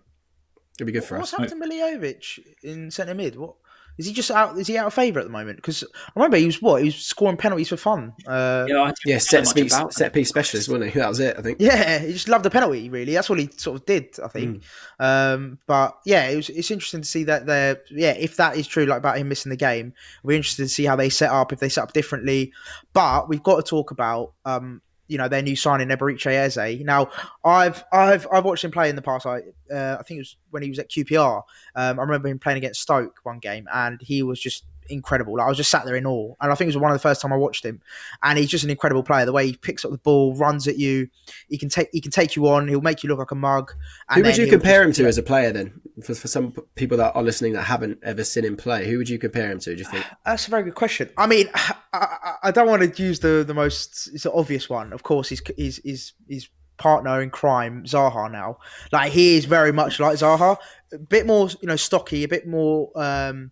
[0.76, 1.40] It'll be good for What's us.
[1.40, 3.36] happened to Milivojevic in centre mid?
[3.36, 3.56] What
[4.00, 4.58] is he just out?
[4.58, 5.58] Is he out of favour at the moment?
[5.58, 8.14] Because I remember he was what he was scoring penalties for fun.
[8.26, 11.00] Uh, yeah, Yeah, set piece about set piece specialist, wasn't he?
[11.00, 11.38] That was it.
[11.38, 11.58] I think.
[11.60, 12.90] Yeah, he just loved the penalty.
[12.90, 14.18] Really, that's what he sort of did.
[14.24, 14.64] I think.
[15.02, 18.12] Um, but yeah, it was, it's interesting to see that they're yeah.
[18.12, 19.94] If that is true, like about him missing the game,
[20.24, 21.52] we're interested to see how they set up.
[21.52, 22.54] If they set up differently,
[22.94, 26.80] but we've got to talk about um, you know their new signing Eberechi Eze.
[26.86, 27.10] Now,
[27.44, 29.26] I've I've I've watched him play in the past.
[29.26, 29.42] I
[29.74, 31.44] uh, I think it was when he was at QPR.
[31.76, 35.38] Um, I remember him playing against Stoke one game, and he was just incredible.
[35.38, 36.96] Like I was just sat there in awe, and I think it was one of
[36.96, 37.82] the first time I watched him.
[38.24, 39.26] And he's just an incredible player.
[39.26, 41.08] The way he picks up the ball, runs at you,
[41.48, 42.68] he can take he can take you on.
[42.68, 43.74] He'll make you look like a mug.
[44.14, 45.74] who would you compare him to as a player then?
[46.04, 49.10] For, for some people that are listening that haven't ever seen him play, who would
[49.10, 49.76] you compare him to?
[49.76, 50.06] Do you think?
[50.26, 51.10] That's a very good question.
[51.18, 54.70] I mean, I, I, I don't want to use the the most it's the obvious
[54.70, 54.94] one.
[54.94, 58.32] Of course, he's he's he's, he's partner in crime, Zaha.
[58.32, 58.58] Now,
[58.92, 60.58] like he is very much like Zaha,
[60.92, 63.52] a bit more you know stocky, a bit more um,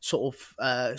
[0.00, 0.92] sort of uh,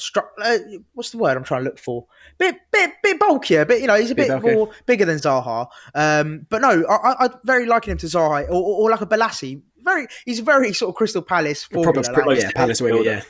[0.44, 0.58] uh,
[0.94, 2.06] what's the word I'm trying to look for?
[2.38, 5.68] Bit bit bit bulkier, but you know he's a Bit bit, more bigger than Zaha.
[5.96, 9.06] Um, but no, I, I, very liking him to Zaha or, or, or like a
[9.06, 9.62] Bolasie.
[9.82, 11.94] Very, he's very sort of Crystal Palace formula.
[12.28, 13.22] like- yeah, Palace winger, yeah.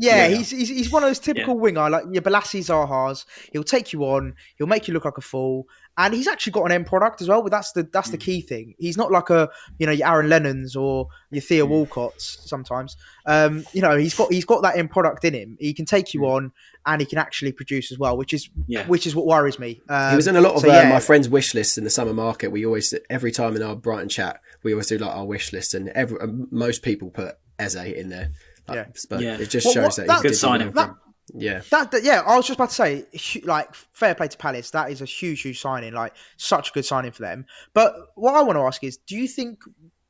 [0.00, 0.36] Yeah, Yeah.
[0.36, 3.26] he's, he's he's one of those typical winger like your Bolasie Zaha's.
[3.52, 4.34] He'll take you on.
[4.56, 7.28] He'll make you look like a fool, and he's actually got an end product as
[7.28, 7.42] well.
[7.42, 8.20] But that's the that's the Mm.
[8.20, 8.74] key thing.
[8.78, 11.70] He's not like a you know your Aaron Lennon's or your Theo Mm.
[11.70, 12.38] Walcott's.
[12.48, 12.96] Sometimes,
[13.26, 15.56] um, you know, he's got he's got that end product in him.
[15.60, 16.30] He can take you Mm.
[16.34, 16.52] on,
[16.86, 18.86] and he can actually produce as well, which is Yeah.
[18.86, 19.80] which is what worries me.
[19.88, 21.90] Um, He was in a lot of so, uh, my friends' wish lists in the
[21.90, 22.52] summer market.
[22.52, 25.74] We always, every time in our Brighton chat, we always do like our wish list,
[25.74, 28.30] and every, uh, most people put Eze in there.
[28.68, 28.84] Like, Yeah.
[29.10, 29.36] but Yeah.
[29.38, 30.86] it just Well, shows what- that, that- he Good signing well.
[30.86, 30.98] from.
[31.34, 33.04] Yeah, That, that- yeah, I was just about to say,
[33.44, 34.70] like, fair play to Palace.
[34.70, 35.92] That is a huge, huge signing.
[35.92, 37.44] Like, such a good signing for them.
[37.74, 39.58] But what I want to ask is, do you think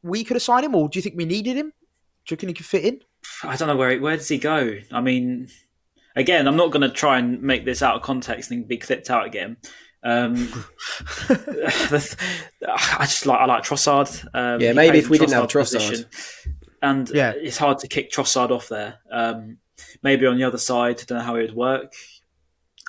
[0.02, 1.72] we could have signed him, or do you think we needed him?
[2.26, 3.00] Do you think he could fit in?
[3.42, 4.78] I don't know where where does he go.
[4.92, 5.48] I mean,
[6.14, 9.10] again, I'm not going to try and make this out of context and be clipped
[9.10, 9.56] out again.
[10.04, 10.34] Um,
[11.28, 14.24] I just like I like Trossard.
[14.34, 15.72] Um, Yeah, maybe if we in didn't have Trossard.
[15.88, 16.06] position,
[16.82, 17.32] and Yeah.
[17.36, 18.98] it's hard to kick Trossard off there.
[19.10, 19.58] Um,
[20.02, 21.92] maybe on the other side, don't know how it would work.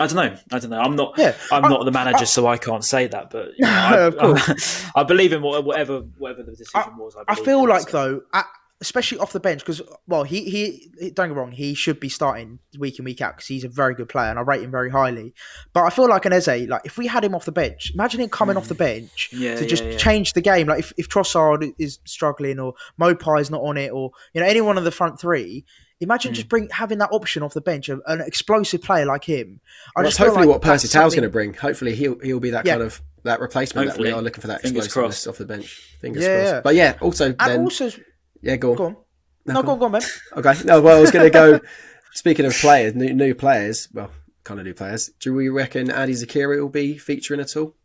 [0.01, 0.37] I don't know.
[0.51, 0.79] I don't know.
[0.79, 1.15] I'm not.
[1.17, 3.29] Yeah, I'm I- not the manager, so I can't say that.
[3.31, 4.55] But you know, I, Of I,
[5.01, 7.17] I believe in whatever whatever the decision was.
[7.17, 7.91] I, I feel in, like so.
[7.91, 8.45] though, at,
[8.81, 12.07] especially off the bench, because well, he, he he don't get wrong, he should be
[12.09, 14.71] starting week in week out because he's a very good player and I rate him
[14.71, 15.33] very highly.
[15.73, 18.21] But I feel like an Eze, like if we had him off the bench, imagine
[18.21, 19.97] him coming off the bench Yeah, to yeah, just yeah.
[19.97, 20.67] change the game.
[20.67, 24.47] Like if if Trossard is struggling or Maupay is not on it, or you know
[24.47, 25.65] any one of the front three.
[26.01, 26.35] Imagine Mm.
[26.35, 29.59] just bring having that option off the bench, an an explosive player like him.
[29.97, 31.53] I Well, just that's hopefully like what Percy that's Tau's going to bring.
[31.53, 32.75] Hopefully he'll he'll be that Yeah.
[32.75, 34.11] kind of that replacement that we Hopefully.
[34.13, 35.27] are looking for that Fingers explosiveness crossed.
[35.27, 35.97] off the bench.
[35.99, 36.53] Fingers Yeah, crossed.
[36.53, 36.61] yeah.
[36.61, 37.91] But yeah, also And then also,
[38.41, 38.77] yeah, go on.
[38.77, 38.97] go on.
[39.45, 40.01] No, No, go go on, go on, man.
[40.37, 40.53] Okay.
[40.65, 41.59] No, well, I was going to go.
[42.11, 43.87] speaking of players, new, new players.
[43.93, 44.11] Well,
[44.43, 45.09] kind of new players.
[45.19, 47.75] Do we reckon Andi Zeqiri will be featuring at all?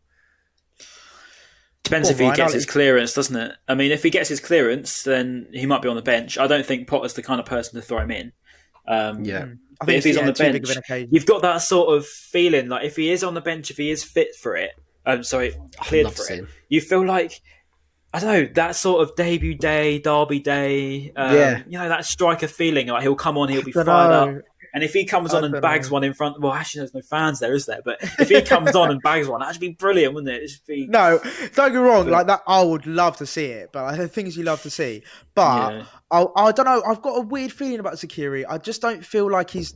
[1.83, 3.51] Depends Well, if he gets his clearance, doesn't it?
[3.67, 6.37] I mean, if he gets his clearance, then he might be on the bench.
[6.37, 8.31] I don't think Potter's the kind of person to throw him in.
[8.87, 9.45] Um, Yeah.
[9.81, 11.09] I think if it's, he's on the too big of bench.
[11.11, 13.91] You've got that sort of feeling, like if he is on the bench, if he
[13.91, 14.71] is fit for it,
[15.05, 16.47] I'm sorry, cleared for it, him.
[16.69, 17.41] you feel like
[18.15, 21.11] I don't know that sort of debut day, derby day.
[21.15, 21.63] Um, Yeah.
[21.67, 22.87] you know that striker feeling.
[22.87, 24.37] Like he'll come on, he'll be fired know.
[24.37, 24.43] up.
[24.73, 25.93] And if he comes I on and bags know.
[25.93, 27.79] one in front, well, actually, there's no fans there, is there?
[27.85, 30.43] But if he comes on and bags one, that'd be brilliant, wouldn't it?
[30.43, 31.21] It'd be, No,
[31.53, 32.09] don't get wrong.
[32.09, 33.69] Like that, I would love to see it.
[33.71, 35.01] But the things you love to see.
[35.33, 35.85] But Yeah.
[36.11, 36.83] I, I don't know.
[36.85, 38.43] I've got a weird feeling about Zeqiri.
[38.49, 39.75] I just don't feel like he's.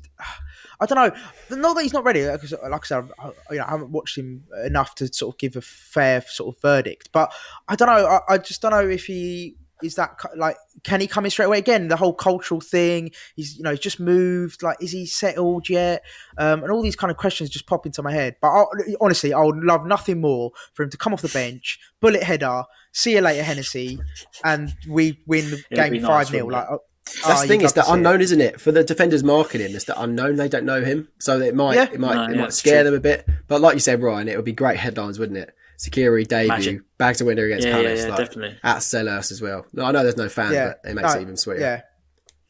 [0.79, 1.57] I don't know.
[1.57, 2.21] Not that he's not ready.
[2.21, 5.39] Because, like I said, I, you know, I haven't watched him enough to sort of
[5.39, 7.09] give a fair sort of verdict.
[7.11, 7.33] But
[7.67, 8.05] I don't know.
[8.05, 10.57] I, I just don't know if he is that like.
[10.83, 11.89] Can he come in straight away again?
[11.89, 13.11] The whole cultural thing.
[13.35, 14.63] He's you know he's just moved.
[14.63, 16.03] Like, is he settled yet?
[16.37, 18.37] Um, and all these kind of questions just pop into my head.
[18.41, 18.63] But I,
[19.01, 22.63] honestly, I would love nothing more for him to come off the bench, bullet header,
[22.93, 23.99] see you later, Hennessey,
[24.43, 26.79] and we win the It'd game five 0 wouldn't Like,
[27.25, 28.61] That's oh, the thing you'd is the unknown, isn't it?
[28.61, 30.35] For the defenders marketing, it's the unknown.
[30.35, 31.89] They don't know him, so it might Yeah.
[31.91, 32.91] it might No, it yeah, might scare true.
[32.91, 33.27] them a bit.
[33.47, 35.53] But like you said, Ryan, it would be great headlines, wouldn't it?
[35.79, 36.85] Zeqiri debut, Imagine.
[36.97, 38.57] bags a winner against yeah, yeah, Palace, yeah, like, definitely.
[38.63, 39.65] at Selhurst as well.
[39.73, 40.73] No, I know there's no fans, Yeah.
[40.83, 41.61] but it makes No, it even sweeter.
[41.61, 41.81] Yeah.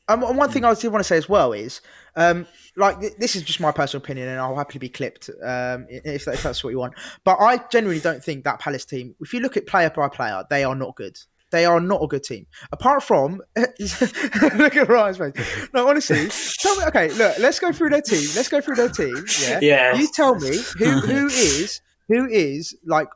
[0.08, 1.82] Um, and one thing I did want to say as well is,
[2.16, 5.86] um, like th- this is just my personal opinion, and I'll happily be clipped um,
[5.92, 6.96] i- if, if that's what you want.
[7.24, 10.44] But I genuinely don't think that Palace team, if you look at player by player,
[10.50, 11.20] they are not good.
[11.52, 12.46] They are not a good team.
[12.72, 15.34] Apart from, look at Ryan's face.
[15.74, 16.30] No, honestly,
[16.60, 16.84] tell me.
[16.86, 18.28] Okay, look, let's go through their team.
[18.36, 19.16] Let's go through their team.
[19.42, 19.60] Yeah.
[19.62, 19.96] Yeah.
[19.96, 23.08] You tell me who who is who is like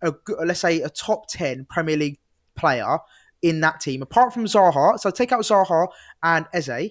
[0.00, 2.18] a good, let's say a top ten Premier League
[2.56, 2.98] player
[3.42, 4.98] in that team, apart from Zaha.
[5.00, 5.88] So take out Zaha
[6.22, 6.68] and Eze.
[6.68, 6.90] I,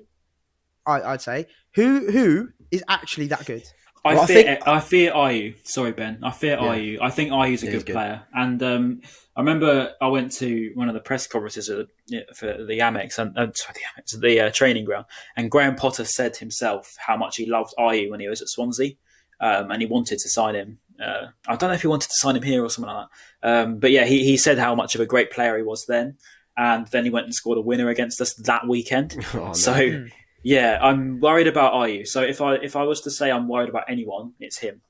[0.86, 3.64] I'd say who who is actually that good.
[4.04, 5.56] I Well, I fear, think- I fear Ayew.
[5.64, 6.20] Sorry, Ben.
[6.24, 6.76] I fear Yeah.
[6.76, 6.98] Ayew.
[7.02, 7.94] I think Ayew's a Yeah, good, good.
[7.94, 8.24] player.
[8.34, 9.02] And um,
[9.36, 13.18] I remember I went to one of the press conferences at the, for the Amex
[13.18, 15.06] and uh, sorry, the Amex, the uh, training ground,
[15.38, 18.94] and Graham Potter said himself how much he loved Ayew when he was at Swansea,
[19.40, 20.80] um, and he wanted to sign him.
[21.02, 23.08] Uh, I don't know if he wanted to sign him here or something like
[23.42, 23.50] that.
[23.50, 26.18] Um, but yeah, he, he said how much of a great player he was then,
[26.58, 29.16] and then he went and scored a winner against us that weekend.
[29.34, 29.54] Oh, no.
[29.54, 30.08] So
[30.44, 32.08] Yeah, I'm worried about Ayew.
[32.08, 34.82] So if I if I was to say I'm worried about anyone, it's him.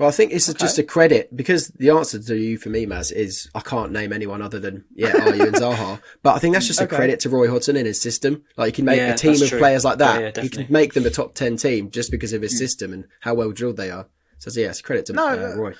[0.00, 0.58] Well, I think it's Okay.
[0.58, 4.14] just a credit because the answer to you for me, Maz, is I can't name
[4.14, 6.00] anyone other than yeah, Ayew and Zaha.
[6.22, 6.92] But I think that's just Okay.
[6.92, 8.42] a credit to Roy Hodgson and his system.
[8.56, 9.58] Like you can make Yeah, a team of true.
[9.58, 10.20] players like that.
[10.22, 12.94] Yeah, yeah, you can make them a top ten team just because of his system
[12.94, 14.06] and how well drilled they are.
[14.38, 15.74] So yeah, it's a credit to No, uh, uh, Roy.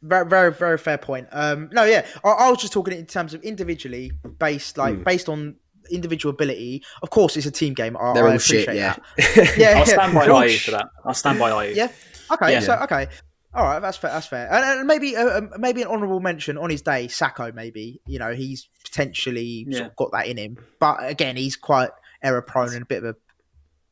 [0.00, 1.28] Very, very, very fair point.
[1.32, 5.02] Um, no, yeah, I, I was just talking in terms of individually based, like Hmm.
[5.02, 5.56] based on
[5.90, 6.82] individual ability.
[7.02, 7.94] Of course, it's a team game.
[7.98, 8.62] I, They're I all shit.
[8.68, 8.96] appreciate Yeah.
[9.18, 9.54] that.
[9.58, 10.86] Yeah, I'll stand by They're Ayew for that.
[11.04, 11.74] I'll stand by Ayew.
[11.74, 11.88] Yeah.
[12.32, 12.52] Okay.
[12.52, 12.60] Yeah.
[12.60, 13.08] So okay.
[13.56, 13.80] All right.
[13.80, 14.10] That's fair.
[14.10, 14.52] That's fair.
[14.52, 17.54] And, and maybe uh, um, maybe an honourable mention on his day, Sakho.
[17.54, 21.90] Maybe you know he's potentially sort of got that in him, but again, he's quite
[22.22, 23.16] error prone and a bit of a.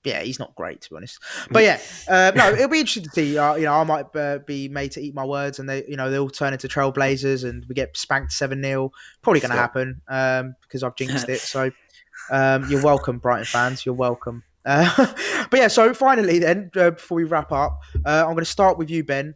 [0.05, 1.19] Yeah, he's not great to be honest.
[1.51, 3.39] But yeah, uh, no, it'll be interesting to see.
[3.39, 5.97] Uh, you know, I might uh, be made to eat my words, and they, you
[5.97, 8.93] know, they all turn into trailblazers, and we get spanked seven 0
[9.23, 11.41] Probably going to happen um, because I've jinxed it.
[11.55, 11.71] So
[12.31, 13.87] um, you're welcome, Brighton fans.
[13.87, 14.43] You're welcome.
[14.65, 14.93] Uh,
[15.51, 18.79] but yeah, so finally, then uh, before we wrap up, uh, I'm going to start
[18.79, 19.35] with you, Ben.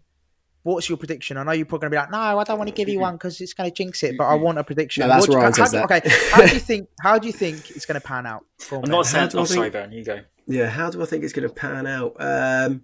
[0.68, 1.36] What's your prediction?
[1.36, 3.00] I know you're probably going to be like, "No, I don't want to give you
[3.00, 5.02] one because it's going to jinx it." But I want a prediction.
[5.02, 5.84] No, that's What do you- Ryan how do- that.
[5.84, 6.88] Okay, how do you think?
[7.00, 8.44] How do you think it's going to pan out?
[8.70, 8.90] Go I'm Ben.
[8.90, 9.28] not saying.
[9.30, 9.92] do I Oh, sorry, think- Baron.
[9.92, 10.20] You go.
[10.46, 12.16] Yeah, how do I think it's going to pan out?
[12.18, 12.82] Um,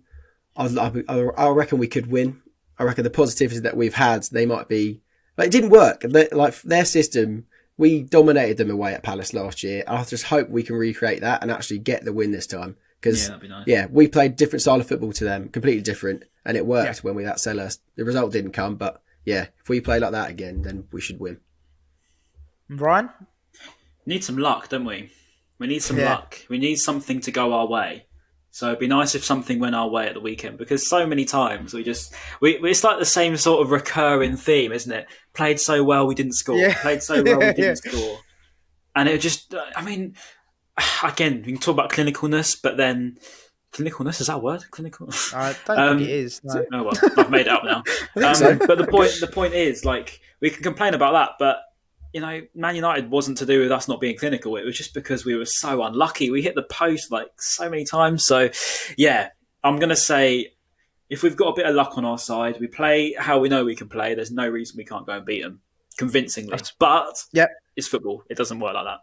[0.56, 2.40] I, I, I reckon we could win.
[2.78, 5.00] I reckon the positivity that we've had, they might be.
[5.38, 6.02] Like, it didn't work.
[6.02, 9.82] They, like their system, we dominated them away at Palace last year.
[9.88, 12.76] I just hope we can recreate that and actually get the win this time.
[13.04, 13.64] Because Yeah, be nice.
[13.66, 17.00] yeah, we played different style of football to them, completely different, and it worked Yeah.
[17.02, 17.80] when we at Selhurst.
[17.96, 21.20] The result didn't come, but yeah, if we play like that again, then we should
[21.20, 21.40] win.
[22.70, 23.10] Ryan?
[24.06, 25.10] need some luck, don't we?
[25.58, 26.10] We need some Yeah.
[26.14, 26.38] luck.
[26.50, 28.06] We need something to go our way.
[28.50, 31.24] So it'd be nice if something went our way at the weekend because so many
[31.24, 35.06] times we just we we- it's like the same sort of recurring theme, isn't it?
[35.32, 36.56] Played so well we didn't score.
[36.56, 36.74] Yeah.
[36.80, 38.18] Played so well we didn't score.
[38.94, 40.14] And it just I mean
[41.02, 43.18] again, we can talk about clinicalness, but then
[43.72, 44.64] clinicalness is that word?
[44.70, 46.40] Clinical I don't Um, think it is.
[46.44, 46.64] No.
[46.72, 47.82] Oh well, I've made it up now.
[48.24, 48.56] Um, so.
[48.56, 51.58] But the point, the point is, like, we can complain about that, but
[52.12, 54.56] you know, Man United wasn't to do with us not being clinical.
[54.56, 56.30] It was just because we were so unlucky.
[56.30, 58.24] We hit the post like so many times.
[58.24, 58.50] So,
[58.96, 59.30] yeah,
[59.64, 60.52] I'm gonna say
[61.10, 63.64] if we've got a bit of luck on our side, we play how we know
[63.64, 64.14] we can play.
[64.14, 65.60] There's no reason we can't go and beat them
[65.98, 66.56] convincingly.
[66.78, 67.50] But Yep.
[67.76, 68.22] it's football.
[68.30, 69.00] It doesn't work like that.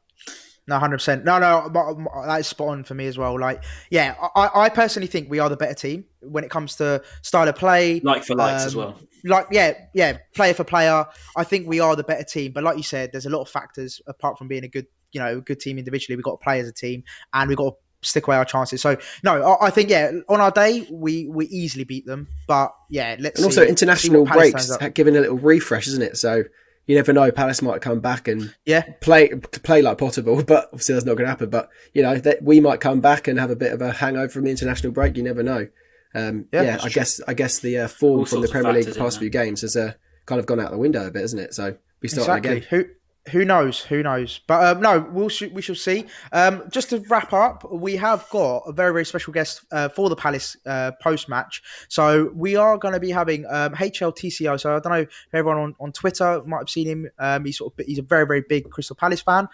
[0.68, 1.26] No, hundred percent.
[1.26, 3.38] No, no, but- but that is spot on for me as well.
[3.40, 7.02] Like, yeah, I, I personally think we are the better team when it comes to
[7.24, 8.00] style of play.
[8.02, 9.00] Like for likes as Um, well.
[9.24, 11.06] Like, yeah, yeah, player for player.
[11.36, 12.52] I think we are the better team.
[12.54, 15.20] But like you said, there's a lot of factors apart from being a good, you
[15.20, 16.16] know, a good team individually.
[16.16, 17.04] We've got to play as a team,
[17.34, 17.76] and we've got to
[18.08, 18.82] stick away our chances.
[18.82, 22.28] So, no, I, I think yeah, on our day we we easily beat them.
[22.48, 25.88] But yeah, let's And also see- see international what breaks turns giving a little refresh,
[25.88, 26.18] isn't it?
[26.18, 26.44] So
[26.92, 27.32] you never know.
[27.32, 31.26] Palace might come back and Yeah, play play like Potterball, but obviously that's not going
[31.26, 31.50] to happen.
[31.50, 34.28] But you know that we might come back and have a bit of a hangover
[34.28, 35.16] from the international break.
[35.16, 35.68] You never know.
[36.14, 36.92] Um, Yeah, yeah, I true.
[36.92, 39.62] guess I guess the uh, form All from the Premier League the past few games
[39.62, 39.94] has uh,
[40.26, 41.54] kind of gone out the window a bit, isn't it?
[41.54, 42.58] So we start exactly.
[42.58, 42.68] again.
[42.70, 42.86] Who
[43.30, 43.80] who knows?
[43.82, 44.40] Who knows?
[44.48, 46.06] But um, no, we'll sh- we shall see.
[46.32, 50.10] Um, just to wrap up, we have got a very very special guest uh, for
[50.10, 51.62] the Palace uh, post match.
[51.88, 54.60] So we are going to be having um, HLTCO.
[54.60, 57.10] So I don't know if everyone on, on Twitter might have seen him.
[57.20, 59.48] Um, he's sort of he's a very very big Crystal Palace fan.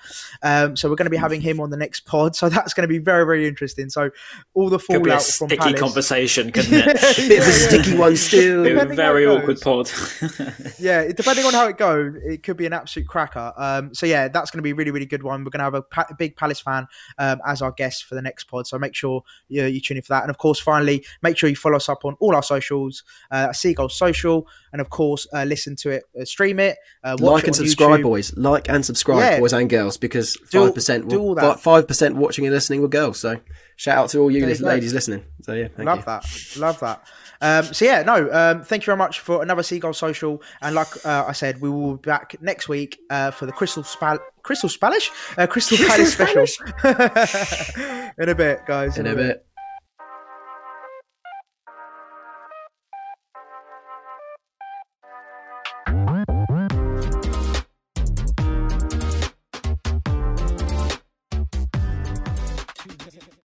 [0.43, 2.35] Um, so we're going to be having him on the next pod.
[2.35, 3.89] So that's going to be very very interesting.
[3.89, 4.11] So
[4.53, 5.79] all the Could be a fallout from sticky Palace.
[5.79, 7.17] conversation, couldn't it?
[7.27, 8.63] Bit of a sticky one still.
[8.63, 9.91] Be a Depending very awkward pod.
[10.79, 13.53] yeah, depending on how it goes, it could be an absolute cracker.
[13.57, 15.43] Um, so yeah, that's going to be a really, really good one.
[15.43, 16.87] We're going to have a, pa- big Palace fan
[17.17, 18.67] um, as our guest for the next pod.
[18.67, 20.23] So make sure you, you tune in for that.
[20.23, 23.51] And of course, finally, make sure you follow us up on all our socials, uh,
[23.51, 27.43] Seagull Social, and of course, uh, listen to it, uh, stream it, uh, watch like
[27.43, 28.03] it and subscribe, YouTube.
[28.03, 28.37] boys.
[28.37, 29.39] Like and subscribe, Yeah.
[29.39, 31.59] boys and girls, because five percent, do all that.
[31.59, 33.19] five percent watching and listening were girls.
[33.19, 33.39] So
[33.75, 34.67] shout out to all you, There you lis- go.
[34.67, 35.25] ladies listening.
[35.41, 36.05] So yeah, thank Love you.
[36.05, 36.57] that.
[36.57, 37.03] Love that.
[37.39, 38.29] Um, so yeah, no.
[38.31, 41.69] Um, thank you very much for another Seagull Social, and like uh, I said, we
[41.69, 46.13] will be back next week uh, for the Crystal Spal- Crystal Spanish, uh, Crystal Palace
[46.13, 46.45] special.
[48.19, 48.97] In a bit, guys.
[48.97, 49.46] In a bit.